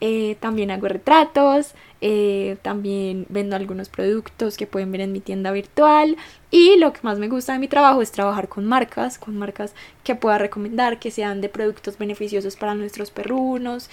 Eh, 0.00 0.36
también 0.40 0.70
hago 0.70 0.88
retratos, 0.88 1.74
eh, 2.00 2.56
también 2.62 3.26
vendo 3.28 3.56
algunos 3.56 3.88
productos 3.88 4.56
que 4.56 4.66
pueden 4.66 4.92
ver 4.92 5.00
en 5.02 5.12
mi 5.12 5.20
tienda 5.20 5.50
virtual 5.50 6.16
y 6.50 6.76
lo 6.76 6.92
que 6.92 7.00
más 7.02 7.18
me 7.18 7.28
gusta 7.28 7.52
de 7.52 7.58
mi 7.58 7.68
trabajo 7.68 8.00
es 8.00 8.12
trabajar 8.12 8.48
con 8.48 8.64
marcas, 8.64 9.18
con 9.18 9.36
marcas 9.36 9.74
que 10.04 10.14
pueda 10.14 10.38
recomendar, 10.38 11.00
que 11.00 11.10
sean 11.10 11.40
de 11.40 11.48
productos 11.48 11.98
beneficiosos 11.98 12.56
para 12.56 12.74
nuestros 12.74 13.10
perrunos, 13.10 13.90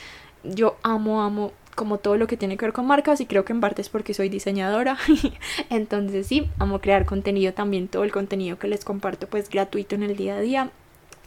yo 0.53 0.77
amo, 0.83 1.21
amo 1.21 1.51
como 1.75 1.97
todo 1.97 2.17
lo 2.17 2.27
que 2.27 2.37
tiene 2.37 2.57
que 2.57 2.65
ver 2.65 2.73
con 2.73 2.87
marcas 2.87 3.19
y 3.21 3.25
creo 3.25 3.45
que 3.45 3.53
en 3.53 3.59
parte 3.59 3.81
es 3.81 3.89
porque 3.89 4.13
soy 4.13 4.29
diseñadora. 4.29 4.97
Entonces 5.69 6.27
sí, 6.27 6.49
amo 6.57 6.79
crear 6.79 7.05
contenido 7.05 7.53
también, 7.53 7.87
todo 7.87 8.03
el 8.03 8.11
contenido 8.11 8.57
que 8.57 8.67
les 8.67 8.85
comparto 8.85 9.27
pues 9.27 9.49
gratuito 9.49 9.95
en 9.95 10.03
el 10.03 10.15
día 10.15 10.37
a 10.37 10.41
día. 10.41 10.71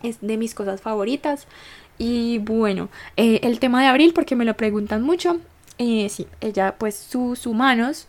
Es 0.03 0.21
de 0.21 0.37
mis 0.37 0.55
cosas 0.55 0.81
favoritas. 0.81 1.47
Y 1.99 2.39
bueno, 2.39 2.89
eh, 3.17 3.41
el 3.43 3.59
tema 3.59 3.83
de 3.83 3.89
abril 3.89 4.13
porque 4.15 4.37
me 4.37 4.45
lo 4.45 4.55
preguntan 4.55 5.03
mucho. 5.03 5.41
Eh, 5.79 6.09
sí, 6.09 6.27
ella 6.41 6.75
pues 6.79 6.97
sus 6.97 7.47
humanos 7.47 8.07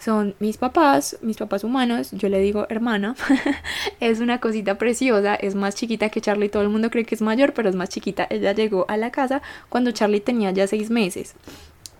son 0.00 0.34
mis 0.40 0.56
papás, 0.56 1.18
mis 1.20 1.36
papás 1.36 1.62
humanos, 1.62 2.10
yo 2.12 2.28
le 2.28 2.40
digo 2.40 2.66
hermana, 2.70 3.14
es 4.00 4.20
una 4.20 4.40
cosita 4.40 4.78
preciosa, 4.78 5.34
es 5.34 5.54
más 5.54 5.74
chiquita 5.74 6.08
que 6.08 6.22
Charlie, 6.22 6.48
todo 6.48 6.62
el 6.62 6.70
mundo 6.70 6.90
cree 6.90 7.04
que 7.04 7.14
es 7.14 7.22
mayor, 7.22 7.52
pero 7.52 7.68
es 7.68 7.76
más 7.76 7.90
chiquita, 7.90 8.26
ella 8.30 8.52
llegó 8.52 8.86
a 8.88 8.96
la 8.96 9.10
casa 9.10 9.42
cuando 9.68 9.92
Charlie 9.92 10.20
tenía 10.20 10.50
ya 10.50 10.66
seis 10.66 10.90
meses. 10.90 11.34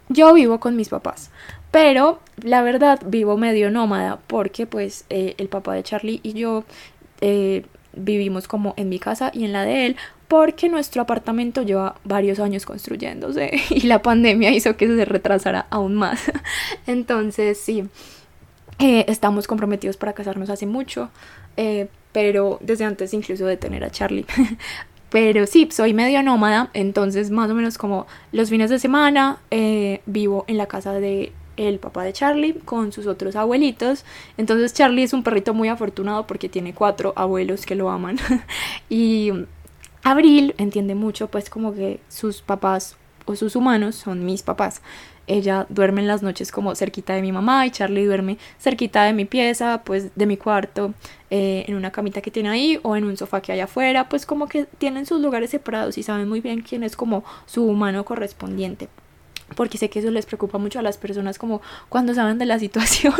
Yo 0.08 0.32
vivo 0.34 0.58
con 0.58 0.74
mis 0.74 0.88
papás, 0.88 1.30
pero 1.70 2.20
la 2.42 2.62
verdad 2.62 3.00
vivo 3.06 3.36
medio 3.36 3.70
nómada 3.70 4.18
porque 4.26 4.66
pues 4.66 5.04
eh, 5.10 5.34
el 5.38 5.48
papá 5.48 5.74
de 5.74 5.82
Charlie 5.84 6.20
y 6.22 6.32
yo 6.32 6.64
eh, 7.20 7.64
vivimos 7.92 8.48
como 8.48 8.74
en 8.76 8.88
mi 8.88 8.98
casa 8.98 9.30
y 9.32 9.44
en 9.44 9.52
la 9.52 9.64
de 9.64 9.86
él 9.86 9.96
porque 10.30 10.68
nuestro 10.68 11.02
apartamento 11.02 11.62
lleva 11.62 11.96
varios 12.04 12.38
años 12.38 12.64
construyéndose 12.64 13.50
y 13.70 13.80
la 13.80 14.00
pandemia 14.00 14.52
hizo 14.52 14.76
que 14.76 14.86
se 14.86 15.04
retrasara 15.04 15.66
aún 15.70 15.96
más. 15.96 16.30
Entonces, 16.86 17.58
sí, 17.58 17.82
eh, 18.78 19.04
estamos 19.08 19.48
comprometidos 19.48 19.96
para 19.96 20.12
casarnos 20.12 20.48
hace 20.48 20.66
mucho, 20.66 21.10
eh, 21.56 21.88
pero 22.12 22.58
desde 22.60 22.84
antes 22.84 23.12
incluso 23.12 23.44
de 23.44 23.56
tener 23.56 23.82
a 23.82 23.90
Charlie. 23.90 24.24
pero 25.10 25.48
sí, 25.48 25.68
soy 25.72 25.94
medio 25.94 26.22
nómada, 26.22 26.70
entonces 26.74 27.32
más 27.32 27.50
o 27.50 27.54
menos 27.56 27.76
como 27.76 28.06
los 28.30 28.50
fines 28.50 28.70
de 28.70 28.78
semana 28.78 29.38
eh, 29.50 30.00
vivo 30.06 30.44
en 30.46 30.58
la 30.58 30.66
casa 30.66 30.92
de 30.92 31.32
el 31.56 31.80
papá 31.80 32.04
de 32.04 32.12
Charlie 32.12 32.54
con 32.64 32.92
sus 32.92 33.08
otros 33.08 33.34
abuelitos. 33.34 34.04
Entonces 34.36 34.74
Charlie 34.74 35.02
es 35.02 35.12
un 35.12 35.24
perrito 35.24 35.54
muy 35.54 35.66
afortunado 35.68 36.28
porque 36.28 36.48
tiene 36.48 36.72
cuatro 36.72 37.12
abuelos 37.16 37.66
que 37.66 37.74
lo 37.74 37.90
aman. 37.90 38.18
y 38.88 39.32
Abril 40.02 40.54
entiende 40.58 40.94
mucho 40.94 41.28
pues 41.28 41.50
como 41.50 41.74
que 41.74 42.00
sus 42.08 42.40
papás 42.42 42.96
o 43.26 43.36
sus 43.36 43.54
humanos 43.56 43.96
son 43.96 44.24
mis 44.24 44.42
papás. 44.42 44.80
Ella 45.26 45.66
duerme 45.68 46.00
en 46.00 46.08
las 46.08 46.22
noches 46.22 46.50
como 46.50 46.74
cerquita 46.74 47.14
de 47.14 47.22
mi 47.22 47.30
mamá 47.30 47.66
y 47.66 47.70
Charlie 47.70 48.04
duerme 48.04 48.38
cerquita 48.58 49.04
de 49.04 49.12
mi 49.12 49.26
pieza, 49.26 49.82
pues 49.84 50.10
de 50.16 50.26
mi 50.26 50.36
cuarto, 50.36 50.94
eh, 51.30 51.64
en 51.68 51.76
una 51.76 51.92
camita 51.92 52.20
que 52.20 52.30
tiene 52.30 52.48
ahí 52.48 52.80
o 52.82 52.96
en 52.96 53.04
un 53.04 53.16
sofá 53.16 53.40
que 53.40 53.52
hay 53.52 53.60
afuera, 53.60 54.08
pues 54.08 54.26
como 54.26 54.48
que 54.48 54.64
tienen 54.64 55.06
sus 55.06 55.20
lugares 55.20 55.50
separados 55.50 55.98
y 55.98 56.02
saben 56.02 56.28
muy 56.28 56.40
bien 56.40 56.62
quién 56.62 56.82
es 56.82 56.96
como 56.96 57.22
su 57.46 57.64
humano 57.64 58.04
correspondiente 58.04 58.88
porque 59.54 59.78
sé 59.78 59.90
que 59.90 59.98
eso 59.98 60.10
les 60.10 60.26
preocupa 60.26 60.58
mucho 60.58 60.78
a 60.78 60.82
las 60.82 60.98
personas 60.98 61.38
como 61.38 61.60
cuando 61.88 62.14
saben 62.14 62.38
de 62.38 62.46
la 62.46 62.58
situación, 62.60 63.14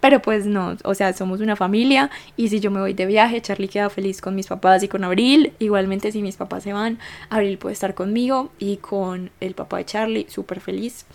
pero 0.00 0.22
pues 0.22 0.46
no, 0.46 0.76
o 0.84 0.94
sea, 0.94 1.12
somos 1.12 1.40
una 1.40 1.56
familia 1.56 2.10
y 2.36 2.48
si 2.48 2.60
yo 2.60 2.70
me 2.70 2.80
voy 2.80 2.94
de 2.94 3.06
viaje, 3.06 3.40
Charlie 3.40 3.68
queda 3.68 3.90
feliz 3.90 4.20
con 4.20 4.34
mis 4.34 4.46
papás 4.46 4.82
y 4.82 4.88
con 4.88 5.04
Abril, 5.04 5.52
igualmente 5.58 6.12
si 6.12 6.22
mis 6.22 6.36
papás 6.36 6.62
se 6.62 6.72
van, 6.72 6.98
Abril 7.30 7.58
puede 7.58 7.74
estar 7.74 7.94
conmigo 7.94 8.50
y 8.58 8.78
con 8.78 9.30
el 9.40 9.54
papá 9.54 9.78
de 9.78 9.84
Charlie, 9.84 10.26
súper 10.28 10.60
feliz. 10.60 11.06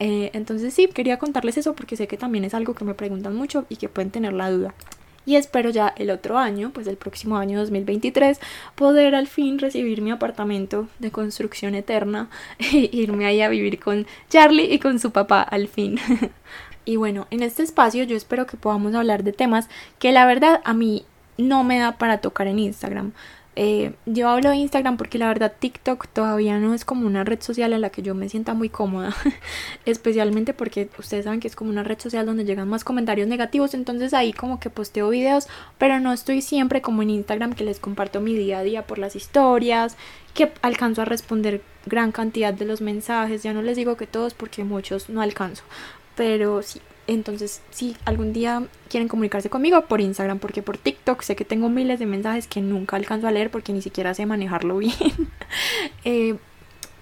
Eh, 0.00 0.30
entonces 0.32 0.72
sí, 0.74 0.88
quería 0.88 1.18
contarles 1.18 1.58
eso 1.58 1.74
porque 1.74 1.96
sé 1.96 2.06
que 2.06 2.16
también 2.16 2.44
es 2.44 2.54
algo 2.54 2.74
que 2.74 2.84
me 2.84 2.94
preguntan 2.94 3.34
mucho 3.34 3.66
y 3.68 3.76
que 3.76 3.88
pueden 3.88 4.10
tener 4.10 4.32
la 4.32 4.50
duda 4.50 4.74
y 5.28 5.36
espero 5.36 5.68
ya 5.68 5.92
el 5.98 6.10
otro 6.10 6.38
año, 6.38 6.70
pues 6.72 6.86
el 6.86 6.96
próximo 6.96 7.36
año 7.36 7.58
2023, 7.58 8.40
poder 8.74 9.14
al 9.14 9.26
fin 9.26 9.58
recibir 9.58 10.00
mi 10.00 10.10
apartamento 10.10 10.88
de 11.00 11.10
construcción 11.10 11.74
eterna 11.74 12.30
e 12.58 12.88
irme 12.90 13.26
ahí 13.26 13.42
a 13.42 13.50
vivir 13.50 13.78
con 13.78 14.06
Charlie 14.30 14.72
y 14.72 14.78
con 14.78 14.98
su 14.98 15.10
papá 15.10 15.42
al 15.42 15.68
fin. 15.68 16.00
y 16.86 16.96
bueno, 16.96 17.26
en 17.30 17.42
este 17.42 17.62
espacio 17.62 18.04
yo 18.04 18.16
espero 18.16 18.46
que 18.46 18.56
podamos 18.56 18.94
hablar 18.94 19.22
de 19.22 19.34
temas 19.34 19.68
que 19.98 20.12
la 20.12 20.24
verdad 20.24 20.62
a 20.64 20.72
mí 20.72 21.04
no 21.36 21.62
me 21.62 21.78
da 21.78 21.98
para 21.98 22.22
tocar 22.22 22.46
en 22.46 22.58
Instagram. 22.60 23.12
Eh, 23.60 23.90
yo 24.06 24.28
hablo 24.28 24.50
de 24.50 24.56
Instagram 24.56 24.96
porque 24.96 25.18
la 25.18 25.26
verdad 25.26 25.52
TikTok 25.58 26.06
todavía 26.06 26.60
no 26.60 26.74
es 26.74 26.84
como 26.84 27.08
una 27.08 27.24
red 27.24 27.42
social 27.42 27.72
en 27.72 27.80
la 27.80 27.90
que 27.90 28.02
yo 28.02 28.14
me 28.14 28.28
sienta 28.28 28.54
muy 28.54 28.68
cómoda, 28.68 29.16
especialmente 29.84 30.54
porque 30.54 30.88
ustedes 30.96 31.24
saben 31.24 31.40
que 31.40 31.48
es 31.48 31.56
como 31.56 31.70
una 31.70 31.82
red 31.82 31.98
social 31.98 32.24
donde 32.24 32.44
llegan 32.44 32.68
más 32.68 32.84
comentarios 32.84 33.26
negativos, 33.26 33.74
entonces 33.74 34.14
ahí 34.14 34.32
como 34.32 34.60
que 34.60 34.70
posteo 34.70 35.08
videos, 35.08 35.48
pero 35.76 35.98
no 35.98 36.12
estoy 36.12 36.40
siempre 36.40 36.82
como 36.82 37.02
en 37.02 37.10
Instagram 37.10 37.52
que 37.52 37.64
les 37.64 37.80
comparto 37.80 38.20
mi 38.20 38.36
día 38.36 38.60
a 38.60 38.62
día 38.62 38.86
por 38.86 38.98
las 38.98 39.16
historias, 39.16 39.96
que 40.34 40.52
alcanzo 40.62 41.02
a 41.02 41.06
responder 41.06 41.60
gran 41.84 42.12
cantidad 42.12 42.54
de 42.54 42.64
los 42.64 42.80
mensajes, 42.80 43.42
ya 43.42 43.54
no 43.54 43.62
les 43.62 43.76
digo 43.76 43.96
que 43.96 44.06
todos 44.06 44.34
porque 44.34 44.62
muchos 44.62 45.08
no 45.10 45.20
alcanzo, 45.20 45.64
pero 46.14 46.62
sí, 46.62 46.80
entonces, 47.08 47.62
si 47.70 47.96
algún 48.04 48.34
día 48.34 48.64
quieren 48.90 49.08
comunicarse 49.08 49.48
conmigo 49.48 49.82
por 49.86 50.02
Instagram, 50.02 50.38
porque 50.38 50.62
por 50.62 50.76
TikTok 50.76 51.22
sé 51.22 51.36
que 51.36 51.46
tengo 51.46 51.70
miles 51.70 51.98
de 51.98 52.04
mensajes 52.04 52.46
que 52.46 52.60
nunca 52.60 52.96
alcanzo 52.96 53.26
a 53.26 53.30
leer 53.30 53.50
porque 53.50 53.72
ni 53.72 53.80
siquiera 53.80 54.12
sé 54.12 54.26
manejarlo 54.26 54.76
bien. 54.76 54.92
eh, 56.04 56.36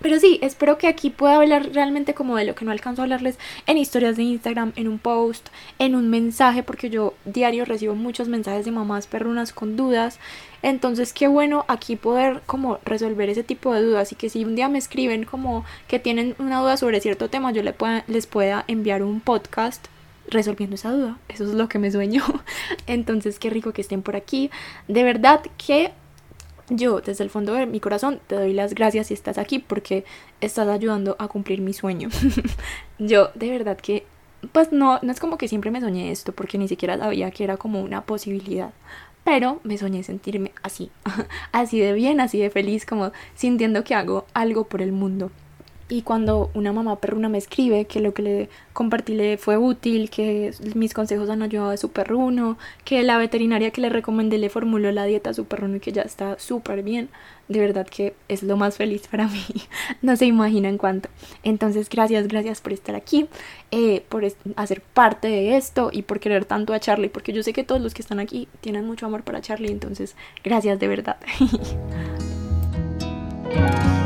pero 0.00 0.20
sí, 0.20 0.38
espero 0.42 0.78
que 0.78 0.86
aquí 0.86 1.10
pueda 1.10 1.34
hablar 1.34 1.70
realmente 1.72 2.14
como 2.14 2.36
de 2.36 2.44
lo 2.44 2.54
que 2.54 2.64
no 2.64 2.70
alcanzo 2.70 3.02
a 3.02 3.04
hablarles 3.04 3.36
en 3.66 3.78
historias 3.78 4.16
de 4.16 4.22
Instagram, 4.22 4.72
en 4.76 4.86
un 4.86 5.00
post, 5.00 5.48
en 5.80 5.96
un 5.96 6.08
mensaje, 6.08 6.62
porque 6.62 6.88
yo 6.88 7.14
diario 7.24 7.64
recibo 7.64 7.96
muchos 7.96 8.28
mensajes 8.28 8.64
de 8.64 8.70
mamás 8.70 9.08
perrunas 9.08 9.52
con 9.52 9.76
dudas. 9.76 10.20
Entonces, 10.62 11.12
qué 11.12 11.26
bueno 11.26 11.64
aquí 11.66 11.96
poder 11.96 12.42
como 12.46 12.78
resolver 12.84 13.28
ese 13.28 13.42
tipo 13.42 13.74
de 13.74 13.82
dudas 13.82 14.12
y 14.12 14.14
que 14.14 14.30
si 14.30 14.44
un 14.44 14.54
día 14.54 14.68
me 14.68 14.78
escriben 14.78 15.24
como 15.24 15.64
que 15.88 15.98
tienen 15.98 16.36
una 16.38 16.60
duda 16.60 16.76
sobre 16.76 17.00
cierto 17.00 17.28
tema, 17.28 17.50
yo 17.50 17.64
les 17.64 17.74
les 18.06 18.26
pueda 18.28 18.64
enviar 18.68 19.02
un 19.02 19.20
podcast 19.20 19.88
resolviendo 20.28 20.74
esa 20.74 20.92
duda. 20.92 21.18
Eso 21.28 21.44
es 21.44 21.54
lo 21.54 21.68
que 21.68 21.78
me 21.78 21.90
sueño. 21.90 22.22
Entonces, 22.86 23.38
qué 23.38 23.50
rico 23.50 23.72
que 23.72 23.82
estén 23.82 24.02
por 24.02 24.16
aquí. 24.16 24.50
De 24.88 25.02
verdad 25.02 25.42
que 25.58 25.92
yo 26.68 27.00
desde 27.00 27.22
el 27.22 27.30
fondo 27.30 27.54
de 27.54 27.66
mi 27.66 27.80
corazón 27.80 28.20
te 28.26 28.34
doy 28.34 28.52
las 28.52 28.74
gracias 28.74 29.08
si 29.08 29.14
estás 29.14 29.38
aquí 29.38 29.58
porque 29.60 30.04
estás 30.40 30.68
ayudando 30.68 31.16
a 31.18 31.28
cumplir 31.28 31.60
mi 31.60 31.72
sueño. 31.72 32.08
yo 32.98 33.30
de 33.34 33.50
verdad 33.50 33.76
que 33.76 34.04
pues 34.52 34.72
no, 34.72 34.98
no 35.02 35.12
es 35.12 35.20
como 35.20 35.38
que 35.38 35.48
siempre 35.48 35.70
me 35.70 35.80
soñé 35.80 36.10
esto 36.10 36.32
porque 36.32 36.58
ni 36.58 36.68
siquiera 36.68 36.98
sabía 36.98 37.30
que 37.30 37.44
era 37.44 37.56
como 37.56 37.80
una 37.82 38.02
posibilidad. 38.02 38.72
Pero 39.24 39.60
me 39.64 39.76
soñé 39.76 40.04
sentirme 40.04 40.52
así, 40.62 40.90
así 41.52 41.80
de 41.80 41.92
bien, 41.92 42.20
así 42.20 42.38
de 42.38 42.50
feliz, 42.50 42.86
como 42.86 43.10
sintiendo 43.34 43.82
que 43.82 43.94
hago 43.94 44.24
algo 44.34 44.64
por 44.64 44.82
el 44.82 44.92
mundo. 44.92 45.32
Y 45.88 46.02
cuando 46.02 46.50
una 46.54 46.72
mamá 46.72 46.96
perruna 46.96 47.28
me 47.28 47.38
escribe 47.38 47.84
que 47.84 48.00
lo 48.00 48.12
que 48.12 48.22
le 48.22 48.48
compartí 48.72 49.14
le 49.14 49.38
fue 49.38 49.56
útil, 49.56 50.10
que 50.10 50.52
mis 50.74 50.92
consejos 50.92 51.30
han 51.30 51.42
ayudado 51.42 51.70
a 51.70 51.76
su 51.76 51.92
perruno, 51.92 52.58
que 52.84 53.04
la 53.04 53.18
veterinaria 53.18 53.70
que 53.70 53.80
le 53.80 53.88
recomendé 53.88 54.38
le 54.38 54.50
formuló 54.50 54.90
la 54.90 55.04
dieta 55.04 55.30
a 55.30 55.34
su 55.34 55.44
perruno 55.44 55.76
y 55.76 55.80
que 55.80 55.92
ya 55.92 56.02
está 56.02 56.40
súper 56.40 56.82
bien, 56.82 57.08
de 57.46 57.60
verdad 57.60 57.86
que 57.86 58.14
es 58.26 58.42
lo 58.42 58.56
más 58.56 58.76
feliz 58.76 59.06
para 59.06 59.28
mí. 59.28 59.44
no 60.02 60.16
se 60.16 60.26
imaginan 60.26 60.76
cuánto. 60.76 61.08
Entonces, 61.44 61.88
gracias, 61.88 62.26
gracias 62.26 62.60
por 62.60 62.72
estar 62.72 62.96
aquí, 62.96 63.28
eh, 63.70 64.04
por 64.08 64.26
hacer 64.56 64.80
parte 64.80 65.28
de 65.28 65.56
esto 65.56 65.90
y 65.92 66.02
por 66.02 66.18
querer 66.18 66.46
tanto 66.46 66.74
a 66.74 66.80
Charlie, 66.80 67.10
porque 67.10 67.32
yo 67.32 67.44
sé 67.44 67.52
que 67.52 67.62
todos 67.62 67.80
los 67.80 67.94
que 67.94 68.02
están 68.02 68.18
aquí 68.18 68.48
tienen 68.60 68.86
mucho 68.86 69.06
amor 69.06 69.22
para 69.22 69.40
Charlie, 69.40 69.70
entonces, 69.70 70.16
gracias 70.42 70.80
de 70.80 70.88
verdad. 70.88 71.18